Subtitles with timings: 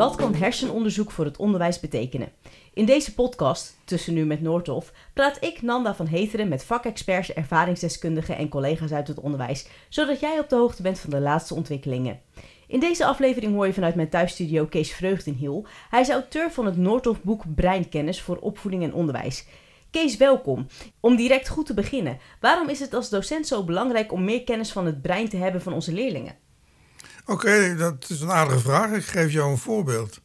[0.00, 2.32] Wat kan hersenonderzoek voor het onderwijs betekenen?
[2.74, 8.36] In deze podcast, Tussen Nu met Noordhof, praat ik, Nanda van Heteren, met vakexperts, ervaringsdeskundigen
[8.36, 12.20] en collega's uit het onderwijs, zodat jij op de hoogte bent van de laatste ontwikkelingen.
[12.66, 15.66] In deze aflevering hoor je vanuit mijn thuisstudio Kees Vreugdenhiel.
[15.90, 19.46] Hij is auteur van het Noordhof boek Breinkennis voor opvoeding en onderwijs.
[19.90, 20.66] Kees, welkom.
[21.00, 24.72] Om direct goed te beginnen, waarom is het als docent zo belangrijk om meer kennis
[24.72, 26.48] van het brein te hebben van onze leerlingen?
[27.26, 28.90] Oké, dat is een aardige vraag.
[28.90, 30.20] Ik geef jou een voorbeeld.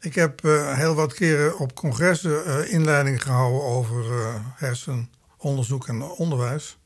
[0.00, 6.02] Ik heb uh, heel wat keren op congressen uh, inleiding gehouden over uh, hersenonderzoek en
[6.02, 6.78] onderwijs.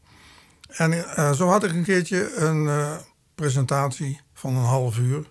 [0.69, 1.05] En
[1.35, 2.99] zo had ik een keertje een
[3.35, 5.31] presentatie van een half uur,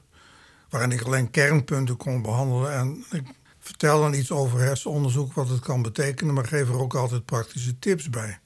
[0.69, 2.73] waarin ik alleen kernpunten kon behandelen.
[2.73, 3.27] En ik
[3.59, 7.79] vertel dan iets over hersenonderzoek, wat het kan betekenen, maar geef er ook altijd praktische
[7.79, 8.39] tips bij.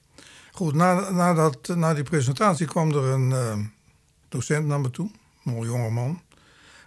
[0.52, 1.10] Goed, na,
[1.74, 3.72] na die presentatie kwam er een
[4.28, 5.10] docent naar me toe
[5.44, 6.22] een jonge man.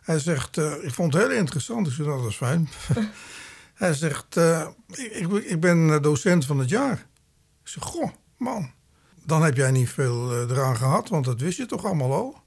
[0.01, 1.87] Hij zegt, uh, ik vond het heel interessant.
[1.87, 2.69] Ik zei, nou, dat is fijn.
[3.73, 7.07] Hij zegt, uh, ik, ik, ben docent van het jaar.
[7.63, 8.71] Ik zeg, goh, man.
[9.25, 12.41] Dan heb jij niet veel uh, eraan gehad, want dat wist je toch allemaal al?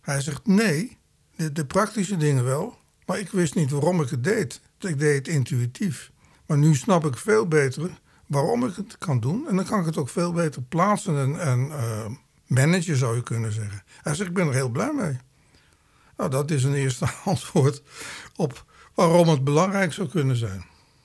[0.00, 0.98] Hij zegt, nee,
[1.36, 2.76] de, de, praktische dingen wel.
[3.06, 4.60] Maar ik wist niet waarom ik het deed.
[4.78, 6.10] Ik deed het intuïtief.
[6.46, 7.90] Maar nu snap ik veel beter
[8.26, 9.48] waarom ik het kan doen.
[9.48, 11.70] En dan kan ik het ook veel beter plaatsen en, en
[12.46, 13.82] managen, zou je kunnen zeggen.
[14.02, 15.18] Hij zegt, ik ben er heel blij mee.
[16.22, 17.82] Nou, dat is een eerste antwoord
[18.36, 20.64] op waarom het belangrijk zou kunnen zijn.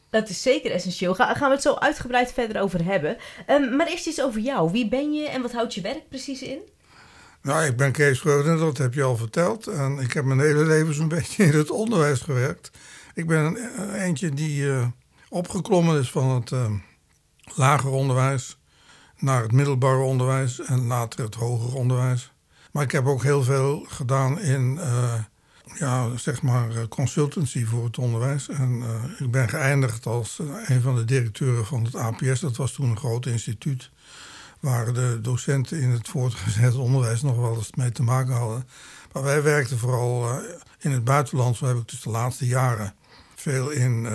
[0.10, 1.16] Dat is zeker essentieel.
[1.16, 3.18] Ga, gaan we het zo uitgebreid verder over hebben.
[3.50, 4.72] Um, maar eerst iets over jou.
[4.72, 6.60] Wie ben je en wat houdt je werk precies in?
[7.42, 9.68] Nou, ik ben Kees Vreugden, dat heb je al verteld.
[9.68, 12.72] En ik heb mijn hele leven zo'n beetje in het onderwijs gewerkt.
[13.14, 14.86] Ik ben een, eh, eentje die uh,
[15.30, 16.72] opgeklommen is van het uh,
[17.56, 18.58] lager onderwijs
[19.18, 22.32] naar het middelbare onderwijs en later het hoger onderwijs.
[22.78, 25.14] Maar ik heb ook heel veel gedaan in uh,
[25.74, 28.50] ja, zeg maar eh, consultancy voor het onderwijs.
[28.50, 32.40] En uh, ik ben geëindigd als een van de directeuren van het APS.
[32.40, 33.92] Dat was toen een groot instituut
[34.60, 38.68] waar de docenten in het voortgezet onderwijs nog wel eens mee te maken hadden.
[39.14, 40.42] Maar wij werkten vooral
[40.80, 41.58] in het buitenland.
[41.58, 42.94] Zo heb ik dus de laatste jaren
[43.36, 44.08] veel in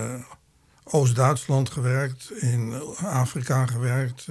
[0.84, 4.26] Oost-Duitsland gewerkt, in Afrika gewerkt,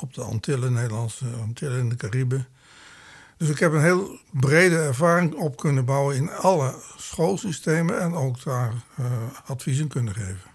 [0.00, 2.46] op de Antillen, Nederlandse Antillen in de Cariben.
[3.36, 8.44] Dus ik heb een heel brede ervaring op kunnen bouwen in alle schoolsystemen en ook
[8.44, 9.06] daar uh,
[9.46, 10.52] adviezen kunnen geven.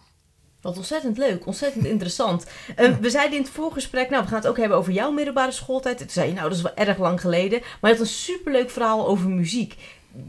[0.61, 2.45] Wat ontzettend leuk, ontzettend interessant.
[2.77, 5.51] Uh, we zeiden in het voorgesprek, nou, we gaan het ook hebben over jouw middelbare
[5.51, 5.97] schooltijd.
[5.97, 7.59] Toen zei je, nou, dat is wel erg lang geleden.
[7.59, 9.75] Maar je had een superleuk verhaal over muziek.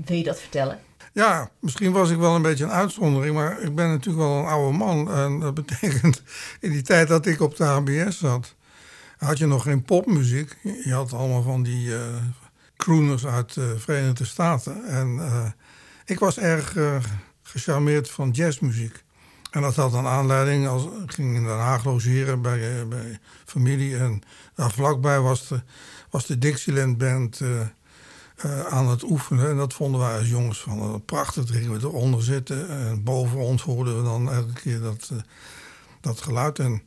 [0.05, 0.81] Wil je dat vertellen?
[1.13, 4.47] Ja, misschien was ik wel een beetje een uitzondering, maar ik ben natuurlijk wel een
[4.47, 5.13] oude man.
[5.13, 6.23] En dat betekent,
[6.61, 8.55] in die tijd dat ik op de HBS zat,
[9.19, 10.57] had je nog geen popmuziek.
[10.85, 11.99] Je had allemaal van die uh,
[12.81, 14.85] crooners uit de Verenigde Staten.
[14.85, 15.47] En uh,
[16.05, 16.97] ik was erg uh,
[17.43, 19.03] gecharmeerd van jazzmuziek.
[19.51, 20.69] En dat had een aanleiding.
[20.69, 23.97] Als, ik ging in Den Haag logeren bij, bij familie.
[23.97, 24.23] En
[24.55, 25.63] daar vlakbij was de,
[26.11, 27.41] was de Dixieland Band
[28.69, 29.51] aan het oefenen.
[29.51, 31.45] En dat vonden wij als jongens van prachtig.
[31.45, 32.69] Toen gingen we eronder zitten.
[32.69, 35.11] En boven ons hoorden we dan elke keer dat,
[36.01, 36.59] dat geluid.
[36.59, 36.83] En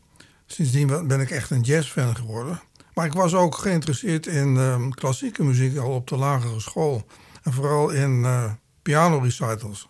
[0.45, 2.61] Sindsdien ben ik echt een jazzfan geworden.
[2.93, 7.05] Maar ik was ook geïnteresseerd in uh, klassieke muziek al op de lagere school.
[7.43, 9.89] En vooral in uh, piano recitals.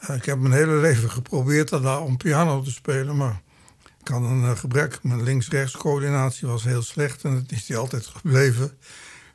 [0.00, 3.42] Uh, ik heb mijn hele leven geprobeerd om piano te spelen, maar
[4.00, 4.98] ik had een eh, gebrek.
[5.02, 8.78] Mijn links-rechts coördinatie was heel slecht en het is die altijd gebleven.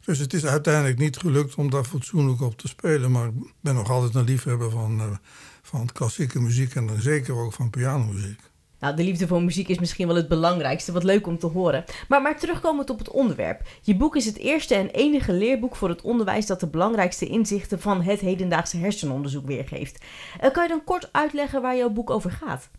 [0.06, 3.12] Dus het is uiteindelijk niet gelukt om daar fatsoenlijk op te spelen.
[3.12, 5.20] Maar ik ben nog altijd een liefhebber van,
[5.62, 8.40] van klassieke muziek en dan zeker ook van pianomuziek.
[8.80, 10.92] Nou, de liefde voor muziek is misschien wel het belangrijkste.
[10.92, 11.84] Wat leuk om te horen.
[12.08, 13.62] Maar, maar terugkomend op het onderwerp.
[13.82, 17.82] Je boek is het eerste en enige leerboek voor het onderwijs dat de belangrijkste inzichten
[17.82, 20.04] van het hedendaagse hersenonderzoek weergeeft.
[20.44, 22.70] Uh, kan je dan kort uitleggen waar jouw boek over gaat?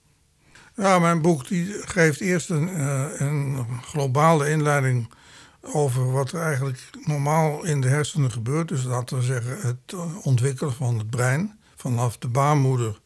[0.75, 5.13] Ja, mijn boek die geeft eerst een, uh, een globale inleiding
[5.61, 8.69] over wat er eigenlijk normaal in de hersenen gebeurt.
[8.69, 11.59] Dus laten we zeggen het ontwikkelen van het brein.
[11.77, 13.01] Vanaf de baarmoeder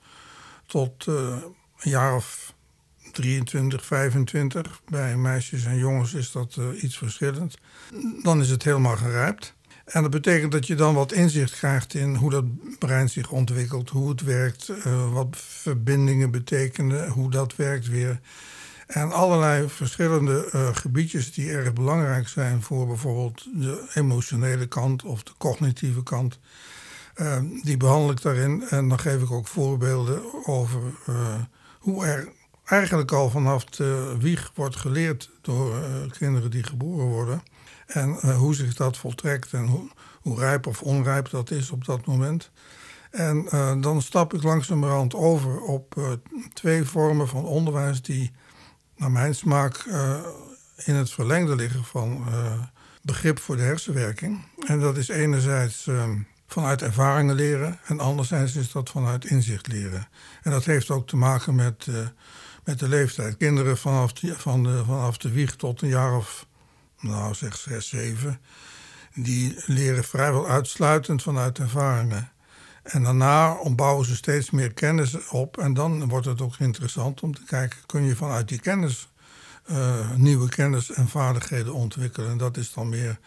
[0.67, 1.55] tot een
[1.91, 2.54] jaar of
[3.15, 4.81] 23, 25.
[4.89, 7.59] Bij meisjes en jongens is dat uh, iets verschillend.
[8.23, 9.55] Dan is het helemaal gerijpt.
[9.85, 12.45] En dat betekent dat je dan wat inzicht krijgt in hoe dat
[12.79, 18.21] brein zich ontwikkelt, hoe het werkt, uh, wat verbindingen betekenen, hoe dat werkt weer.
[18.87, 25.23] En allerlei verschillende uh, gebiedjes die erg belangrijk zijn voor bijvoorbeeld de emotionele kant of
[25.23, 26.39] de cognitieve kant.
[27.63, 28.65] die behandel ik daarin.
[28.69, 30.81] En dan geef ik ook voorbeelden over
[31.79, 32.29] hoe er
[32.65, 35.85] eigenlijk al vanaf de wieg wordt geleerd door uh,
[36.19, 37.43] kinderen die geboren worden.
[37.87, 39.91] En uh, hoe zich dat voltrekt en hoe,
[40.21, 42.51] hoe rijp of onrijp dat is op dat moment.
[43.11, 46.19] En uh, dan stap ik langzamerhand over op
[46.53, 48.33] twee vormen van onderwijs die
[48.97, 49.85] naar mijn smaak
[50.77, 52.25] in het verlengde liggen van
[53.03, 54.45] begrip voor de hersenwerking.
[54.67, 55.89] En dat is enerzijds
[56.47, 60.09] vanuit ervaringen leren en anderzijds is dat vanuit inzicht leren.
[60.43, 61.87] En dat heeft ook te maken met,
[62.65, 63.37] met de leeftijd.
[63.37, 66.47] Kinderen vanaf van de, vanaf de wieg tot een jaar of,
[67.01, 68.41] nou zeg zes, zeven,
[69.15, 72.33] die leren vrijwel uitsluitend vanuit ervaringen.
[72.83, 75.59] En daarna bouwen ze steeds meer kennis op.
[75.59, 79.09] En dan wordt het ook interessant om te kijken: kun je vanuit die kennis
[79.71, 82.31] uh, nieuwe kennis en vaardigheden ontwikkelen?
[82.31, 83.19] En dat is dan meer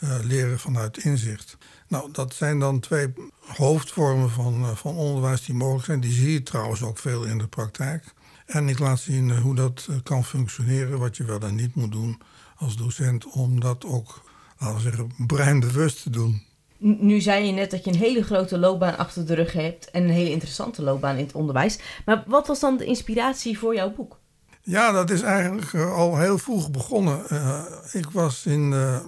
[0.00, 1.56] uh, leren vanuit inzicht.
[1.88, 6.00] Nou, dat zijn dan twee hoofdvormen van, uh, van onderwijs die mogelijk zijn.
[6.00, 8.04] Die zie je trouwens ook veel in de praktijk.
[8.46, 12.20] En ik laat zien hoe dat kan functioneren, wat je wel en niet moet doen
[12.56, 14.22] als docent, om dat ook,
[14.58, 16.42] laten we zeggen, breinbewust te doen.
[16.78, 20.02] Nu zei je net dat je een hele grote loopbaan achter de rug hebt en
[20.02, 21.78] een hele interessante loopbaan in het onderwijs.
[22.04, 24.18] Maar wat was dan de inspiratie voor jouw boek?
[24.62, 27.22] Ja, dat is eigenlijk uh, al heel vroeg begonnen.
[27.32, 27.62] Uh,
[27.92, 28.98] ik was in, uh,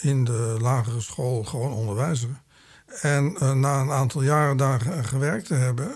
[0.00, 2.42] in de lagere school gewoon onderwijzer.
[3.00, 5.92] En na een aantal jaren daar gewerkt te hebben,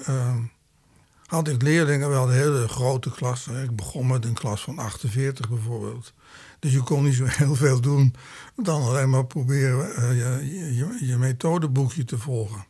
[1.28, 3.62] had ik leerlingen wel de hele grote klassen.
[3.62, 6.12] Ik begon met een klas van 48 bijvoorbeeld.
[6.58, 8.14] Dus je kon niet zo heel veel doen
[8.56, 12.64] dan alleen maar proberen uh, je, je, je, methodeboekje te volgen.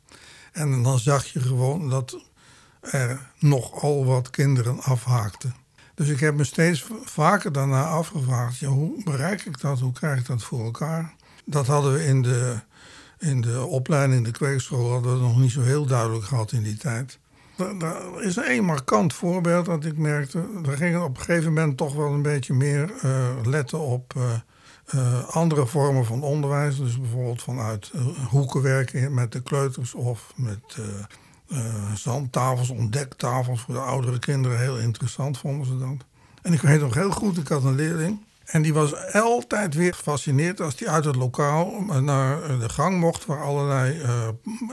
[0.52, 2.18] En dan zag je gewoon dat
[2.80, 5.54] er nogal wat kinderen afhaakten.
[5.94, 9.80] Dus ik heb me steeds vaker daarna afgevraagd: ja, hoe bereik ik dat?
[9.80, 11.14] Hoe krijg ik dat voor elkaar?
[11.44, 12.60] Dat hadden we in de,
[13.18, 16.76] in de opleiding, de kweekschool, hadden we nog niet zo heel duidelijk gehad in die
[16.76, 17.18] tijd.
[17.58, 20.60] Er is één markant voorbeeld dat ik merkte.
[20.62, 24.24] We gingen op een gegeven moment toch wel een beetje meer uh, letten op uh,
[24.94, 26.76] uh, andere vormen van onderwijs.
[26.76, 27.92] Dus bijvoorbeeld vanuit
[28.30, 30.76] hoeken werken met de kleuters of met
[31.94, 34.58] zandtafels, ontdektafels voor de oudere kinderen.
[34.58, 36.06] Heel interessant vonden ze dat.
[36.42, 38.26] En ik weet nog heel goed, ik had een leerling.
[38.48, 43.26] En die was altijd weer gefascineerd als hij uit het lokaal naar de gang mocht,
[43.26, 44.28] waar allerlei uh,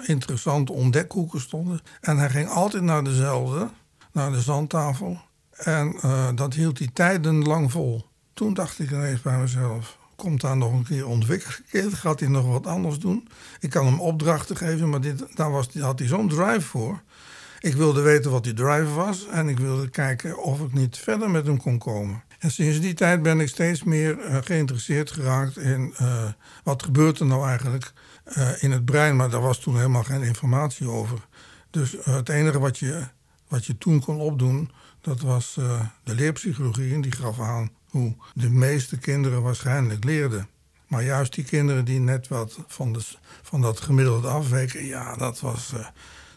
[0.06, 1.80] interessante ontdekhoeken stonden.
[2.02, 3.70] En hij ging altijd naar dezelfde,
[4.12, 5.20] naar de zandtafel.
[5.52, 8.06] En uh, dat hield hij tijdenlang vol.
[8.34, 11.62] Toen dacht ik ineens bij mezelf: komt daar nog een keer ontwikkeld?
[11.94, 13.28] Gaat hij nog wat anders doen?
[13.60, 17.02] Ik kan hem opdrachten geven, maar dit, daar was, had hij zo'n drive voor.
[17.60, 21.30] Ik wilde weten wat die drive was en ik wilde kijken of ik niet verder
[21.30, 22.24] met hem kon komen.
[22.48, 26.24] Sinds die tijd ben ik steeds meer uh, geïnteresseerd geraakt in uh,
[26.64, 27.94] wat gebeurt er nou eigenlijk
[28.38, 29.16] uh, in het brein.
[29.16, 31.28] Maar daar was toen helemaal geen informatie over.
[31.70, 33.08] Dus het enige wat je,
[33.48, 34.72] wat je toen kon opdoen,
[35.02, 35.54] dat was
[36.04, 36.94] de leerpsychologie.
[36.94, 40.48] En die gaf aan hoe de meeste kinderen waarschijnlijk leerden.
[40.88, 43.02] Maar juist die kinderen die net wat van, de,
[43.42, 45.74] van dat gemiddelde afweken, ja, dat was,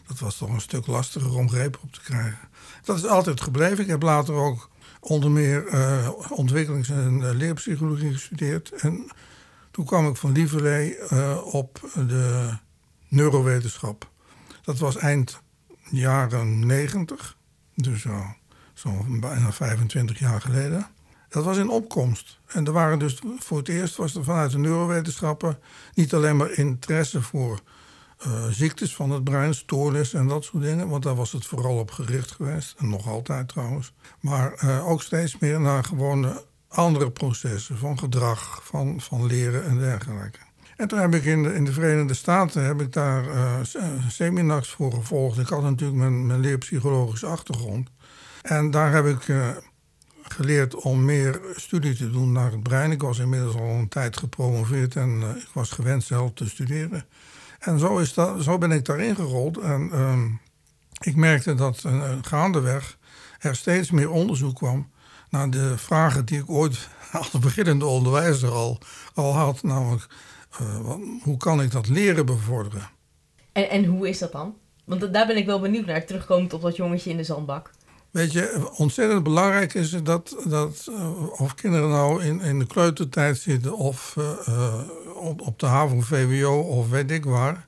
[0.07, 2.49] dat was toch een stuk lastiger om greep op te krijgen.
[2.83, 3.83] Dat is altijd gebleven.
[3.83, 4.69] Ik heb later ook
[4.99, 8.71] onder meer uh, ontwikkelings- en uh, leerpsychologie gestudeerd.
[8.71, 9.11] En
[9.71, 12.53] toen kwam ik van Lieverlee uh, op de
[13.07, 14.09] neurowetenschap.
[14.61, 15.41] Dat was eind
[15.89, 17.37] jaren 90,
[17.75, 18.35] dus zo'n
[18.73, 20.87] zo bijna 25 jaar geleden.
[21.29, 22.39] Dat was in opkomst.
[22.47, 25.59] En er waren dus voor het eerst was er vanuit de neurowetenschappen
[25.93, 27.59] niet alleen maar interesse voor
[28.27, 30.89] uh, ziektes van het brein, stoornissen en dat soort dingen.
[30.89, 32.75] Want daar was het vooral op gericht geweest.
[32.77, 33.93] En nog altijd trouwens.
[34.19, 39.77] Maar uh, ook steeds meer naar gewone andere processen van gedrag, van, van leren en
[39.77, 40.39] dergelijke.
[40.77, 43.55] En toen heb ik in de, in de Verenigde Staten heb ik daar uh,
[44.07, 45.39] seminars voor gevolgd.
[45.39, 47.89] Ik had natuurlijk mijn, mijn leerpsychologische achtergrond.
[48.41, 49.33] En daar heb ik
[50.21, 52.91] geleerd om meer studie te doen naar het brein.
[52.91, 57.05] Ik was inmiddels al een tijd gepromoveerd en ik was gewend zelf te studeren.
[57.59, 59.57] En zo, is dat, zo ben ik daarin gerold.
[59.57, 60.23] En uh,
[60.99, 62.97] ik merkte dat uh, gaandeweg
[63.39, 64.89] er steeds meer onderzoek kwam
[65.29, 68.79] naar de vragen die ik ooit als beginnende onderwijzer al,
[69.13, 69.63] al had.
[69.63, 70.07] Namelijk,
[70.81, 72.89] wat, hoe kan ik dat leren bevorderen?
[73.51, 74.55] En, en hoe is dat dan?
[74.85, 77.71] Want daar ben ik wel benieuwd naar, terugkomend op dat jongetje in de zandbak.
[78.11, 83.37] Weet je, ontzettend belangrijk is dat, dat uh, of kinderen nou in, in de kleutertijd
[83.37, 84.79] zitten of uh,
[85.15, 87.67] op, op de HAVO, VWO of weet ik waar.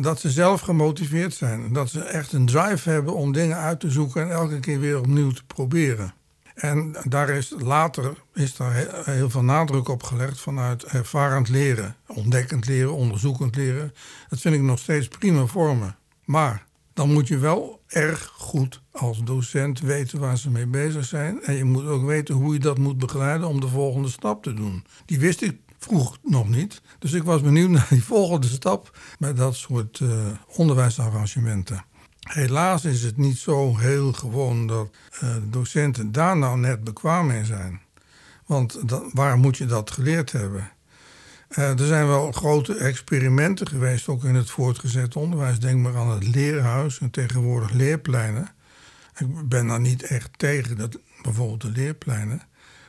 [0.00, 1.72] Dat ze zelf gemotiveerd zijn.
[1.72, 4.98] Dat ze echt een drive hebben om dingen uit te zoeken en elke keer weer
[4.98, 6.14] opnieuw te proberen.
[6.54, 12.66] En daar is later is daar heel veel nadruk op gelegd vanuit ervarend leren, ontdekkend
[12.66, 13.94] leren, onderzoekend leren.
[14.28, 15.96] Dat vind ik nog steeds prima vormen.
[16.24, 21.42] Maar dan moet je wel erg goed als docent weten waar ze mee bezig zijn.
[21.42, 24.54] En je moet ook weten hoe je dat moet begeleiden om de volgende stap te
[24.54, 24.84] doen.
[25.04, 26.82] Die wist ik vroeg nog niet.
[26.98, 31.84] Dus ik was benieuwd naar die volgende stap bij dat soort uh, onderwijsarrangementen.
[32.20, 34.90] Helaas is het niet zo heel gewoon dat
[35.22, 37.80] uh, docenten daar nou net bekwaam in zijn.
[38.46, 38.80] Want
[39.12, 40.72] waar moet je dat geleerd hebben?
[41.58, 45.58] Uh, er zijn wel grote experimenten geweest, ook in het voortgezet onderwijs.
[45.58, 48.54] Denk maar aan het leerhuis en tegenwoordig leerpleinen.
[49.16, 52.42] Ik ben daar niet echt tegen, dat, bijvoorbeeld de leerpleinen.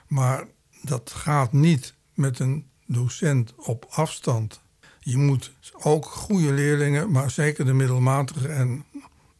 [0.08, 0.44] Maar
[0.82, 4.62] dat gaat niet met een docent op afstand.
[5.00, 8.86] Je moet ook goede leerlingen, maar zeker de middelmatige en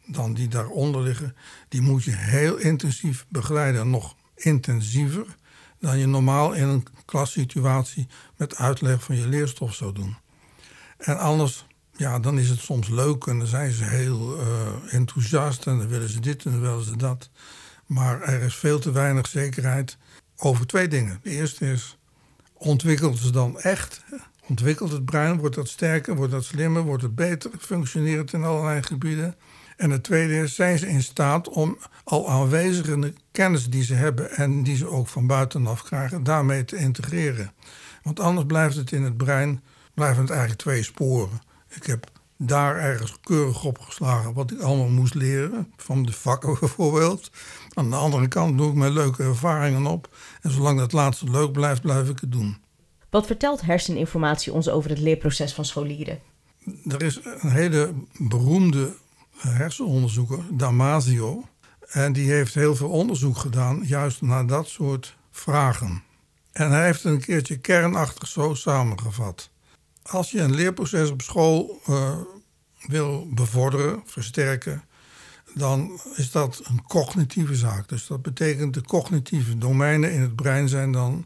[0.06, 1.36] dan die daaronder liggen,
[1.70, 3.90] die moet je heel intensief begeleiden.
[3.90, 5.36] Nog intensiever
[5.86, 10.16] dan je normaal in een klassituatie met uitleg van je leerstof zou doen.
[10.98, 11.66] En anders,
[11.96, 15.88] ja, dan is het soms leuk en dan zijn ze heel uh, enthousiast en dan
[15.88, 17.30] willen ze dit en dan willen ze dat.
[17.86, 19.98] Maar er is veel te weinig zekerheid
[20.38, 21.20] over twee dingen.
[21.24, 21.98] De eerste is,
[22.54, 24.04] ontwikkelt ze dan echt?
[24.48, 25.38] Ontwikkelt het brein?
[25.38, 26.16] Wordt dat sterker?
[26.16, 26.82] Wordt dat slimmer?
[26.82, 27.52] Wordt het beter?
[27.60, 29.36] Functioneert het in allerlei gebieden?
[29.78, 34.32] En het tweede is, zijn ze in staat om al aanwezige kennis die ze hebben
[34.32, 37.52] en die ze ook van buitenaf krijgen, daarmee te integreren.
[38.04, 39.64] Want anders blijft het in het brein,
[39.94, 41.42] blijven het eigenlijk twee sporen.
[41.70, 46.58] Ik heb daar ergens keurig op geslagen wat ik allemaal moest leren, van de vakken
[46.60, 47.32] bijvoorbeeld.
[47.74, 50.16] Aan de andere kant doe ik mijn leuke ervaringen op.
[50.42, 52.58] En zolang dat laatste leuk blijft, blijf ik het doen.
[53.10, 56.20] Wat vertelt herseninformatie ons over het leerproces van scholieren?
[56.88, 58.96] Er is een hele beroemde
[59.38, 61.48] hersenonderzoeker, Damasio.
[61.88, 66.04] En die heeft heel veel onderzoek gedaan, juist naar dat soort vragen.
[66.52, 69.50] En hij heeft een keertje kernachtig zo samengevat.
[70.02, 72.18] Als je een leerproces op school uh,
[72.88, 74.84] wil bevorderen, versterken,
[75.54, 77.90] dan is dat een cognitieve zaak.
[77.90, 81.26] Dus dat betekent de cognitieve domeinen in het brein zijn dan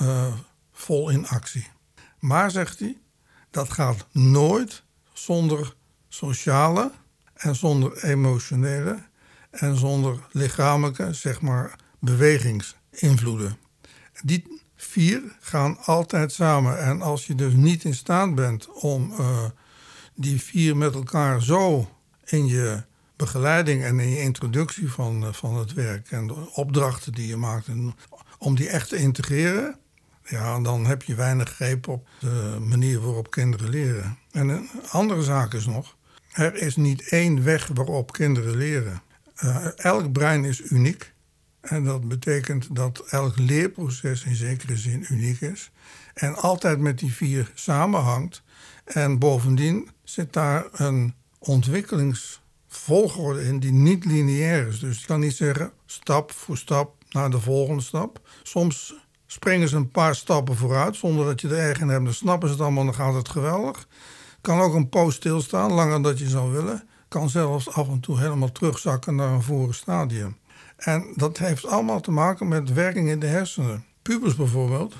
[0.00, 0.34] uh,
[0.72, 1.66] vol in actie.
[2.18, 2.98] Maar, zegt hij,
[3.50, 4.82] dat gaat nooit
[5.12, 5.74] zonder
[6.08, 6.90] sociale
[7.44, 9.02] en zonder emotionele
[9.50, 13.56] en zonder lichamelijke, zeg maar, bewegingsinvloeden.
[14.22, 16.78] Die vier gaan altijd samen.
[16.78, 19.44] En als je dus niet in staat bent om uh,
[20.14, 21.88] die vier met elkaar zo
[22.24, 22.82] in je
[23.16, 27.36] begeleiding en in je introductie van, uh, van het werk en de opdrachten die je
[27.36, 27.68] maakt,
[28.38, 29.78] om die echt te integreren,
[30.24, 34.18] ja, dan heb je weinig greep op de manier waarop kinderen leren.
[34.30, 35.96] En een andere zaak is nog,
[36.34, 39.02] er is niet één weg waarop kinderen leren.
[39.44, 41.12] Uh, elk brein is uniek.
[41.60, 45.70] En dat betekent dat elk leerproces in zekere zin uniek is.
[46.14, 48.42] En altijd met die vier samenhangt.
[48.84, 54.78] En bovendien zit daar een ontwikkelingsvolgorde in die niet lineair is.
[54.78, 58.28] Dus je kan niet zeggen stap voor stap naar de volgende stap.
[58.42, 58.94] Soms
[59.26, 62.04] springen ze een paar stappen vooruit zonder dat je er erg in hebt.
[62.04, 63.86] Dan snappen ze het allemaal, dan gaat het geweldig.
[64.44, 66.88] Kan ook een poos stilstaan, langer dan je zou willen.
[67.08, 70.36] Kan zelfs af en toe helemaal terugzakken naar een vorig stadium.
[70.76, 73.84] En dat heeft allemaal te maken met werking in de hersenen.
[74.02, 74.94] Pubers bijvoorbeeld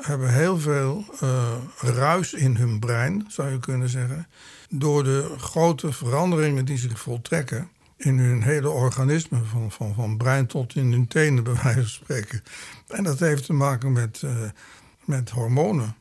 [0.00, 4.28] hebben heel veel uh, ruis in hun brein, zou je kunnen zeggen,
[4.70, 10.46] door de grote veranderingen die zich voltrekken in hun hele organisme, van, van, van brein
[10.46, 12.42] tot in hun tenen, bij wijze van spreken.
[12.86, 14.30] En dat heeft te maken met, uh,
[15.04, 15.94] met hormonen.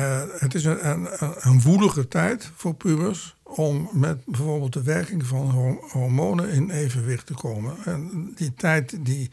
[0.00, 1.08] Uh, het is een, een,
[1.48, 5.50] een, woelige tijd voor pubers om met bijvoorbeeld de werking van
[5.90, 7.76] hormonen in evenwicht te komen.
[7.84, 9.30] En die tijd die,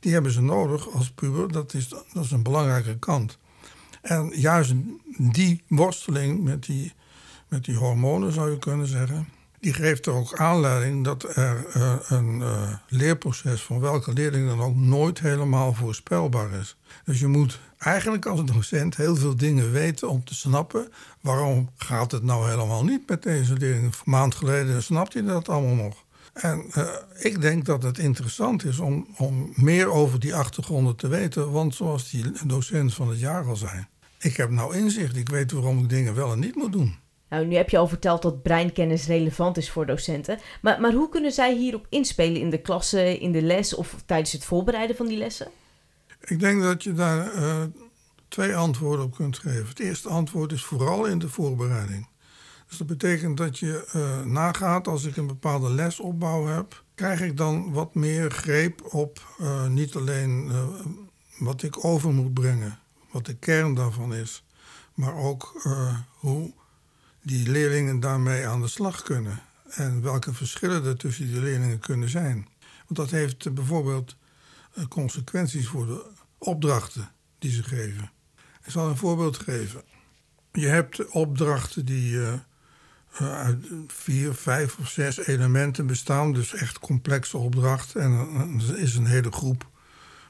[0.00, 3.38] die hebben ze nodig als puber, dat is, dat is een belangrijke kant.
[4.02, 4.74] En juist
[5.18, 6.92] die worsteling met die,
[7.48, 9.28] met die hormonen, zou je kunnen zeggen,
[9.64, 14.60] die geeft er ook aanleiding dat er uh, een uh, leerproces van welke leerling dan
[14.60, 16.76] ook nooit helemaal voorspelbaar is.
[17.04, 22.10] Dus je moet eigenlijk als docent heel veel dingen weten om te snappen waarom gaat
[22.10, 23.84] het nou helemaal niet met deze leerling.
[23.84, 26.04] Een maand geleden snapte hij dat allemaal nog.
[26.32, 31.08] En uh, ik denk dat het interessant is om, om meer over die achtergronden te
[31.08, 33.86] weten, want zoals die docent van het jaar al zei,
[34.18, 37.02] ik heb nou inzicht, ik weet waarom ik dingen wel en niet moet doen.
[37.34, 40.38] Nou, nu heb je al verteld dat breinkennis relevant is voor docenten.
[40.62, 44.32] Maar, maar hoe kunnen zij hierop inspelen in de klasse, in de les of tijdens
[44.32, 45.50] het voorbereiden van die lessen?
[46.20, 47.62] Ik denk dat je daar uh,
[48.28, 49.66] twee antwoorden op kunt geven.
[49.66, 52.08] Het eerste antwoord is vooral in de voorbereiding.
[52.68, 57.36] Dus dat betekent dat je uh, nagaat als ik een bepaalde lesopbouw heb, krijg ik
[57.36, 60.52] dan wat meer greep op uh, niet alleen
[61.38, 62.78] wat ik over moet brengen,
[63.10, 64.44] wat de kern daarvan is,
[64.94, 65.62] maar ook
[66.14, 66.52] hoe
[67.24, 69.42] die leerlingen daarmee aan de slag kunnen.
[69.68, 72.48] En welke verschillen er tussen die leerlingen kunnen zijn.
[72.86, 74.16] Want dat heeft bijvoorbeeld
[74.88, 76.06] consequenties voor de
[76.38, 78.10] opdrachten die ze geven.
[78.64, 79.82] Ik zal een voorbeeld geven.
[80.52, 82.32] Je hebt opdrachten die uh,
[83.20, 86.32] uit vier, vijf of zes elementen bestaan.
[86.32, 88.00] Dus echt complexe opdrachten.
[88.00, 88.12] En
[88.68, 89.68] er is een hele groep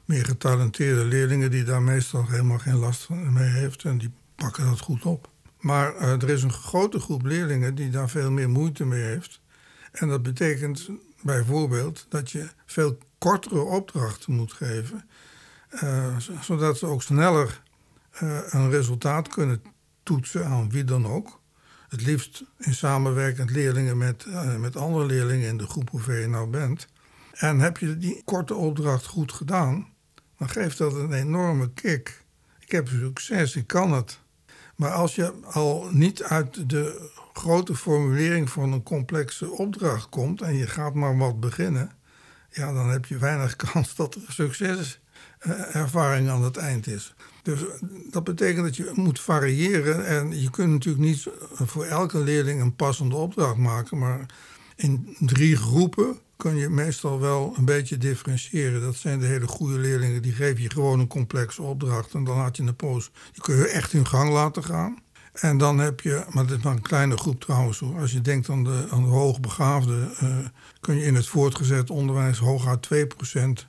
[0.05, 3.83] meer getalenteerde leerlingen die daar meestal helemaal geen last mee heeft.
[3.83, 5.33] En die pakken dat goed op.
[5.65, 9.41] Maar uh, er is een grote groep leerlingen die daar veel meer moeite mee heeft.
[9.91, 10.89] En dat betekent
[11.21, 15.09] bijvoorbeeld dat je veel kortere opdrachten moet geven,
[15.83, 17.61] uh, zodat ze ook sneller
[18.23, 19.61] uh, een resultaat kunnen
[20.03, 21.41] toetsen aan wie dan ook.
[21.89, 24.25] Het liefst in samenwerkend leerlingen met,
[24.59, 26.87] met andere leerlingen in de groep hoeveel je nou bent.
[27.31, 29.87] En heb je die korte opdracht goed gedaan,
[30.37, 32.23] dan geeft dat een enorme kick.
[32.59, 34.23] Ik heb succes, ik kan het.
[34.75, 40.55] Maar als je al niet uit de grote formulering van een complexe opdracht komt en
[40.55, 41.91] je gaat maar wat beginnen,
[42.49, 47.13] ja, dan heb je weinig kans dat er succeservaring aan het eind is.
[47.43, 47.59] Dus
[48.11, 52.75] dat betekent dat je moet variëren en je kunt natuurlijk niet voor elke leerling een
[52.75, 54.25] passende opdracht maken, maar
[54.75, 58.81] in drie groepen kun je meestal wel een beetje differentiëren.
[58.81, 62.37] Dat zijn de hele goede leerlingen, die geven je gewoon een complexe opdracht en dan
[62.37, 63.11] laat je een poos.
[63.31, 65.01] Die kun je echt in gang laten gaan.
[65.33, 67.99] En dan heb je, maar dat is maar een kleine groep trouwens hoor.
[67.99, 70.37] Als je denkt aan de, aan de hoogbegaafden, uh,
[70.79, 73.67] kun je in het voortgezet onderwijs hooguit 2%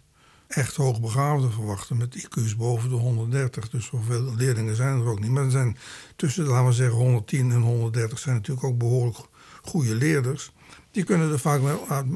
[0.49, 1.97] echt hoogbegaafden verwachten.
[1.97, 3.69] Met IQ's boven de 130.
[3.69, 5.31] Dus zoveel leerlingen zijn er ook niet.
[5.31, 5.77] Maar er zijn
[6.17, 9.19] tussen, laten we zeggen, 110 en 130 zijn natuurlijk ook behoorlijk
[9.63, 10.53] goede leerders.
[10.97, 11.61] Die kunnen er vaak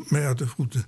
[0.09, 0.85] mee uit de voeten.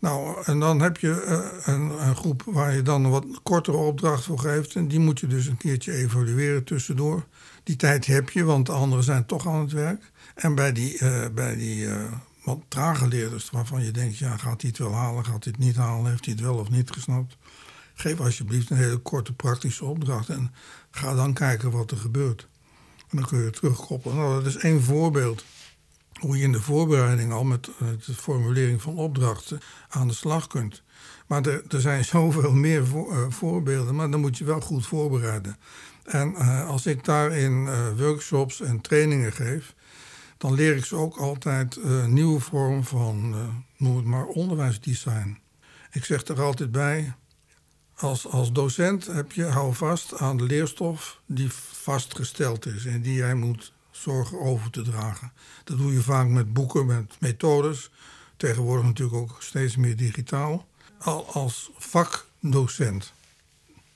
[0.00, 3.76] Nou, en dan heb je uh, een, een, groep waar je dan een wat kortere
[3.76, 4.74] opdracht voor geeft.
[4.74, 7.26] En die moet je dus een keertje evalueren tussendoor.
[7.62, 10.10] Die tijd heb je, want de anderen zijn toch aan het werk.
[10.34, 12.12] En bij die, uh, bij die uh,
[12.44, 15.64] wat trage leerders, waarvan je denkt: ja, gaat hij het wel halen, gaat hij het
[15.66, 17.36] niet halen, heeft hij het wel of niet gesnapt?
[17.94, 20.54] Geef alsjeblieft een hele korte praktische opdracht en
[20.90, 22.48] ga dan kijken wat er gebeurt.
[23.10, 24.16] En dan kun je terugkoppelen.
[24.16, 25.44] Nou, dat is één voorbeeld
[26.20, 27.64] hoe je in de voorbereiding al met
[28.06, 30.82] de formulering van opdrachten aan de slag kunt.
[31.26, 35.56] Maar er, er zijn zoveel meer uh, voorbeelden, maar dan moet je wel goed voorbereiden.
[36.04, 39.74] En uh, als ik daarin workshops en trainingen geef,
[40.38, 43.34] dan leer ik ze ook altijd een nieuwe vorm van,
[43.76, 45.38] noem het maar, onderwijsdesign.
[45.90, 47.14] Ik zeg er altijd bij,
[47.94, 53.14] als, als docent heb je, hou vast aan de leerstof die vastgesteld is en die
[53.14, 55.32] jij moet zorgen over te dragen.
[55.64, 57.90] Dat doe je vaak met boeken, met methodes.
[58.36, 60.66] Tegenwoordig natuurlijk ook steeds meer digitaal.
[60.98, 63.12] Al als vakdocent,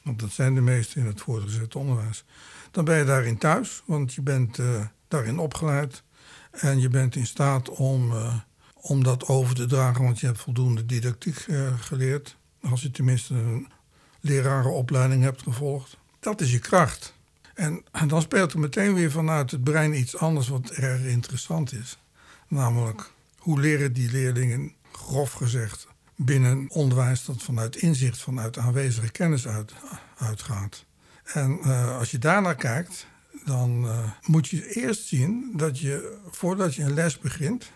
[0.02, 2.24] want dat zijn de meesten in het voortgezet onderwijs,
[2.70, 6.02] dan ben je daarin thuis, want je bent uh, daarin opgeleid
[6.50, 8.34] en je bent in staat om, uh,
[8.74, 12.36] om dat over te dragen, want je hebt voldoende didactiek uh, geleerd.
[12.62, 13.68] Als je tenminste een
[14.20, 15.96] lerarenopleiding hebt gevolgd.
[16.20, 17.14] Dat is je kracht.
[17.58, 21.98] En, dan speelt er meteen weer vanuit het brein iets anders wat erg interessant is.
[22.48, 29.48] Namelijk, hoe leren die leerlingen, grof gezegd, binnen onderwijs dat vanuit inzicht, vanuit aanwezige kennis
[29.48, 29.72] uit,
[30.18, 30.84] uitgaat.
[31.24, 33.06] En uh, als je daarnaar kijkt,
[33.44, 37.70] dan uh, moet je eerst zien dat je, voordat je een les begint,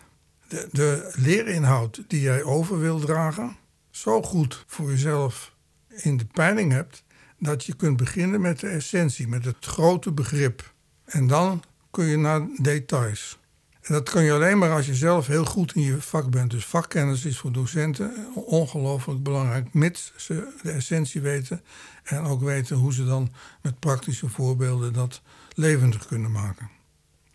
[0.47, 3.57] de, de leerinhoud die jij over wil dragen,
[3.89, 5.53] zo goed voor jezelf
[5.87, 7.03] in de peiling hebt,
[7.43, 10.73] dat je kunt beginnen met de essentie, met het grote begrip.
[11.05, 13.39] En dan kun je naar details.
[13.81, 16.51] En dat kun je alleen maar als je zelf heel goed in je vak bent.
[16.51, 21.61] Dus vakkennis is voor docenten ongelooflijk belangrijk, mits ze de essentie weten
[22.03, 25.21] en ook weten hoe ze dan met praktische voorbeelden dat
[25.53, 26.69] levendig kunnen maken.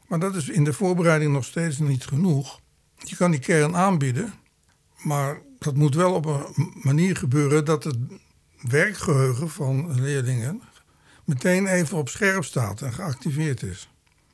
[0.06, 2.60] Maar dat is in de voorbereiding nog steeds niet genoeg.
[2.96, 4.34] Je kan die kern aanbieden,
[5.02, 7.96] maar dat moet wel op een manier gebeuren dat het
[8.60, 10.62] werkgeheugen van leerlingen
[11.24, 13.88] meteen even op scherp staat en geactiveerd is.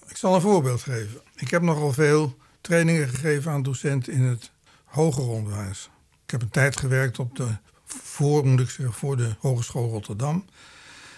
[0.08, 1.20] Ik zal een voorbeeld geven.
[1.34, 4.50] Ik heb nogal veel trainingen gegeven aan docenten in het
[4.84, 5.90] hoger onderwijs.
[6.24, 7.48] Ik heb een tijd gewerkt op de,
[7.86, 10.44] voor, moet ik zeggen, voor de Hogeschool Rotterdam.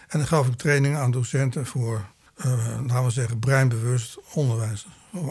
[0.08, 4.86] En dan gaf ik trainingen aan docenten voor, uh, laten we zeggen, breinbewust onderwijs.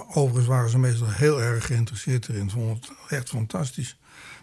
[0.08, 2.50] Overigens waren ze meestal heel erg geïnteresseerd erin.
[2.50, 3.98] Vonden het echt fantastisch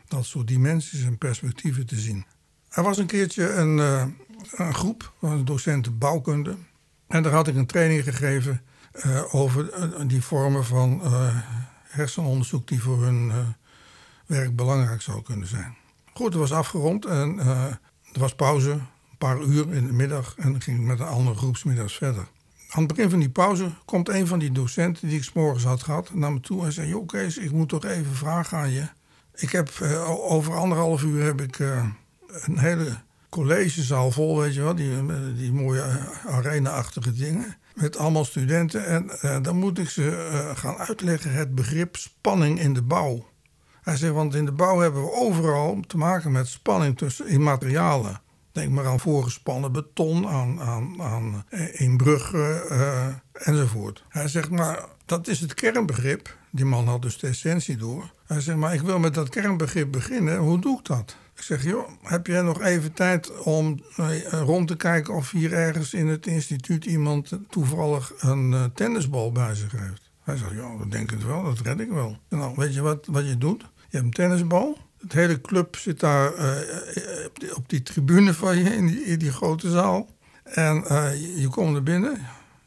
[0.08, 2.24] dat soort dimensies en perspectieven te zien.
[2.72, 4.04] Er was een keertje een, uh,
[4.50, 6.56] een groep, een docenten bouwkunde.
[7.06, 8.62] En daar had ik een training gegeven
[9.06, 11.00] uh, over uh, die vormen van
[11.82, 13.32] hersenonderzoek die voor hun
[14.26, 15.76] werk belangrijk zou kunnen zijn.
[16.14, 20.34] Goed, het was afgerond en er was pauze, een paar uur in de middag.
[20.36, 22.26] En dan ging ik met een andere groepsmiddags verder.
[22.70, 25.64] Aan het begin van die pauze komt een van die docenten die ik s morgens
[25.64, 28.70] had gehad naar me toe en zei: Joh, Kees, ik moet toch even vragen aan
[28.70, 28.88] je.
[29.34, 29.70] Ik heb
[30.06, 31.58] over anderhalf uur heb ik
[32.32, 32.96] een hele
[33.28, 35.84] collegezaal vol, weet je wel, die, die mooie
[36.26, 37.56] arena-achtige dingen.
[37.74, 38.86] met allemaal studenten.
[38.86, 43.30] En uh, dan moet ik ze uh, gaan uitleggen het begrip spanning in de bouw.
[43.82, 47.42] Hij zegt, want in de bouw hebben we overal te maken met spanning tussen, in
[47.42, 48.20] materialen.
[48.52, 54.04] Denk maar aan voorgespannen beton, aan, aan, aan inbruggen uh, enzovoort.
[54.08, 56.36] Hij zegt, maar dat is het kernbegrip.
[56.50, 58.10] Die man had dus de essentie door.
[58.26, 60.38] Hij zegt, maar ik wil met dat kernbegrip beginnen.
[60.38, 61.16] Hoe doe ik dat?
[61.42, 63.80] Ik zeg, joh, heb jij nog even tijd om
[64.30, 69.72] rond te kijken of hier ergens in het instituut iemand toevallig een tennisbal bij zich
[69.72, 70.10] heeft?
[70.22, 72.18] Hij zegt, ja, dat denk ik wel, dat red ik wel.
[72.28, 73.60] Nou, weet je wat, wat je doet?
[73.60, 74.78] Je hebt een tennisbal.
[74.98, 80.08] Het hele club zit daar uh, op, die, tribune van je, in die, grote zaal.
[80.42, 80.74] En
[81.36, 82.20] je komt er binnen,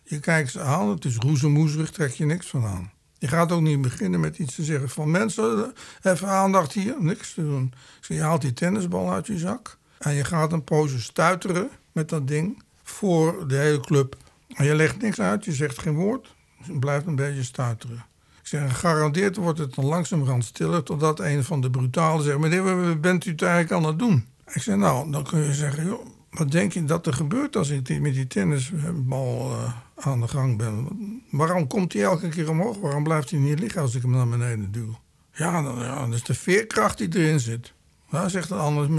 [0.03, 2.93] je kijkt ze aan, het is roezemoezerig, trek je niks van aan.
[3.17, 7.33] Je gaat ook niet beginnen met iets te zeggen van mensen, even aandacht hier, niks
[7.33, 7.73] te doen.
[8.07, 12.09] Dus je haalt die tennisbal uit je zak en je gaat een poosje stuiteren met
[12.09, 14.17] dat ding voor de hele club.
[14.53, 18.05] En je legt niks uit, je zegt geen woord, je blijft een beetje stuiteren.
[18.41, 20.83] Ik zeg, gegarandeerd wordt het dan langzamerhand stiller...
[20.83, 22.37] totdat een van de brutalen zegt...
[22.37, 24.25] meneer, wat bent u eigenlijk aan het doen?
[24.53, 25.97] Ik zeg, nou, dan kun je zeggen...
[26.29, 30.57] Wat denk je dat er gebeurt als ik met die tennisbal uh, aan de gang
[30.57, 30.87] ben?
[31.31, 32.77] Waarom komt hij elke keer omhoog?
[32.77, 34.97] Waarom blijft hij niet liggen als ik hem naar beneden duw?
[35.31, 37.73] Ja, dan, ja, dat is de veerkracht die erin zit.
[38.15, 38.97] Nou, zegt de ander,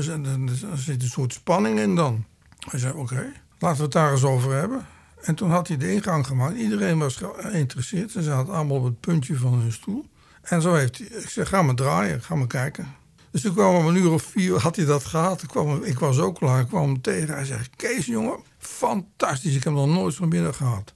[0.70, 2.24] er zit een soort spanning in dan.
[2.70, 4.86] Hij zei, oké, laten we het daar eens over hebben.
[5.22, 6.56] En toen had hij de ingang gemaakt.
[6.56, 8.10] Iedereen was geïnteresseerd.
[8.10, 10.06] Ze zaten allemaal op het puntje van hun stoel.
[10.42, 12.94] En zo heeft hij, ik zeg, ga maar draaien, ga maar kijken.
[13.30, 15.42] Dus toen kwam om een uur of vier, had hij dat gehad.
[15.42, 17.34] Ik, kwam, ik was ook klaar, ik kwam hem tegen.
[17.34, 19.54] Hij zegt, Kees jongen, fantastisch.
[19.54, 20.94] Ik heb nog nooit van binnen gehad.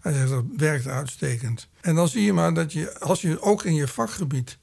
[0.00, 1.68] Hij zegt, dat werkt uitstekend.
[1.80, 4.58] En dan zie je maar dat je, als je ook in je vakgebied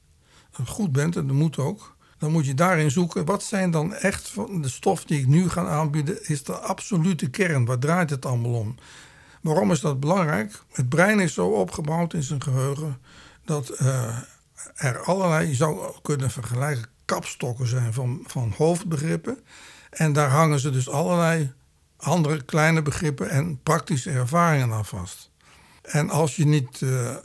[0.64, 1.93] goed bent, en dat moet ook...
[2.24, 5.48] dan moet je daarin zoeken, wat zijn dan echt van de stof die ik nu
[5.48, 6.28] ga aanbieden...
[6.28, 8.74] is de absolute kern, waar draait het allemaal om?
[9.40, 10.62] Waarom is dat belangrijk?
[10.72, 12.98] Het brein is zo opgebouwd in zijn geheugen
[13.44, 14.18] dat uh,
[14.74, 19.38] er allerlei, je zou kunnen vergelijken, kapstokken zijn van, van hoofdbegrippen.
[19.90, 21.52] En daar hangen ze dus allerlei
[21.96, 25.30] andere kleine begrippen en praktische ervaringen aan vast.
[25.82, 27.16] En als je niet uh,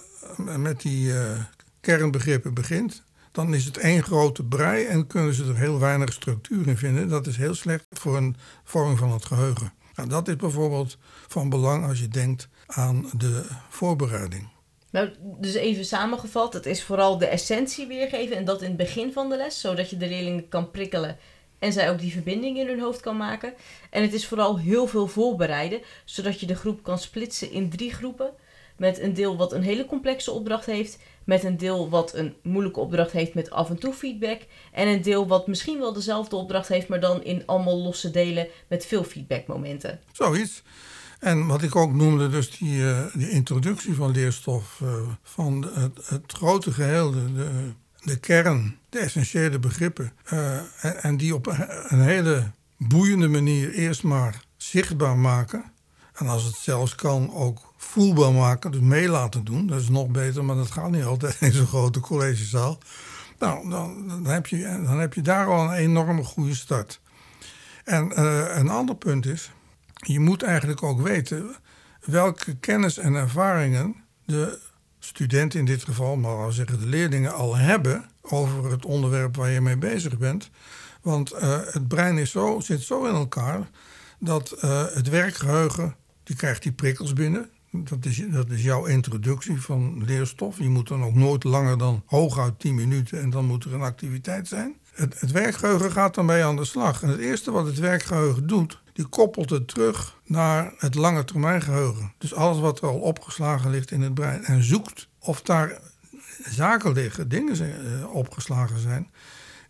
[0.58, 1.44] met die uh,
[1.82, 3.04] kernbegrippen begint,
[3.40, 7.10] dan is het één grote brei en kunnen ze er heel weinig structuur in vinden.
[7.10, 9.74] Dat is heel slecht voor een vorming van het geheugen.
[9.96, 10.98] Nou, dat is bijvoorbeeld
[11.28, 14.48] van belang als je denkt aan de voorbereiding.
[14.92, 19.14] Nou, dus even samengevat, het is vooral de essentie weergeven en dat in het begin
[19.14, 21.18] van de les, zodat je de leerlingen kan prikkelen
[21.60, 23.54] en zij ook die verbinding in hun hoofd kan maken.
[23.90, 27.94] En het is vooral heel veel voorbereiden, zodat je de groep kan splitsen in drie
[27.94, 28.32] groepen.
[28.80, 32.80] Met een deel wat een hele complexe opdracht heeft, met een deel wat een moeilijke
[32.80, 34.42] opdracht heeft met af en toe feedback.
[34.72, 38.48] En een deel wat misschien wel dezelfde opdracht heeft, maar dan in allemaal losse delen
[38.68, 40.00] met veel feedbackmomenten.
[40.12, 40.64] Zoiets.
[41.20, 44.90] En wat ik ook noemde, dus die, die introductie van leerstof, uh,
[45.24, 47.72] van het, het, grote geheel, de,
[48.04, 50.14] de, kern, de essentiële begrippen.
[50.34, 51.48] Uh, en, en, die op
[51.88, 55.72] een hele boeiende manier eerst maar zichtbaar maken.
[56.14, 59.68] En als het zelfs kan, ook voelbaar maken, dus mee laten doen.
[59.68, 62.78] Dat is nog beter, maar dat gaat niet altijd in zo'n grote collegezaal.
[63.40, 67.02] Nou, dan, dan, heb je, dan heb je daar al een enorme goede start.
[67.84, 69.52] En uh, een ander punt is,
[69.94, 71.56] je moet eigenlijk ook weten
[72.06, 74.60] welke kennis en ervaringen de
[75.00, 79.62] studenten in dit geval, maar zeggen de leerlingen al hebben over het onderwerp waar je
[79.62, 80.50] mee bezig bent.
[81.02, 83.70] Want uh, het brein is zo, zit zo in elkaar
[84.20, 87.50] dat uh, het werkgeheugen, die krijgt die prikkels binnen.
[87.72, 90.58] Dat is, dat is jouw introductie van leerstof.
[90.58, 93.82] Je moet dan ook nooit langer dan hooguit 10 minuten en dan moet er een
[93.82, 94.76] activiteit zijn.
[94.94, 97.04] Het, het werkgeheugen gaat dan bij aan de slag.
[97.04, 101.62] En het eerste wat het werkgeheugen doet, die koppelt het terug naar het lange termijn
[101.62, 102.14] geheugen.
[102.18, 104.44] Dus alles wat er al opgeslagen ligt in het brein.
[104.44, 105.80] En zoekt of daar
[106.50, 109.10] zaken liggen, dingen eh, opgeslagen zijn,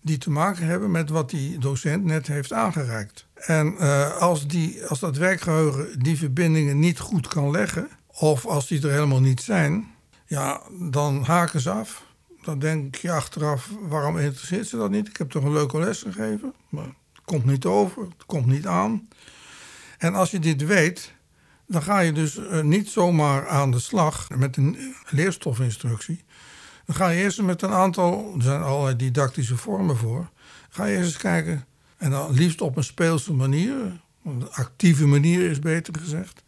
[0.01, 3.27] die te maken hebben met wat die docent net heeft aangereikt.
[3.35, 8.67] En uh, als, die, als dat werkgeheugen die verbindingen niet goed kan leggen, of als
[8.67, 9.88] die er helemaal niet zijn,
[10.25, 12.07] ja, dan haken ze af.
[12.41, 15.07] Dan denk je achteraf, waarom interesseert ze dat niet?
[15.07, 18.67] Ik heb toch een leuke les gegeven, maar het komt niet over, het komt niet
[18.67, 19.07] aan.
[19.97, 21.13] En als je dit weet,
[21.67, 26.23] dan ga je dus uh, niet zomaar aan de slag met een leerstofinstructie.
[26.89, 30.30] Dan ga je eerst met een aantal, er zijn allerlei didactische vormen voor.
[30.69, 31.65] Ga je eerst eens kijken,
[31.97, 34.02] en dan liefst op een speelse manier.
[34.25, 36.43] Een actieve manier is beter gezegd.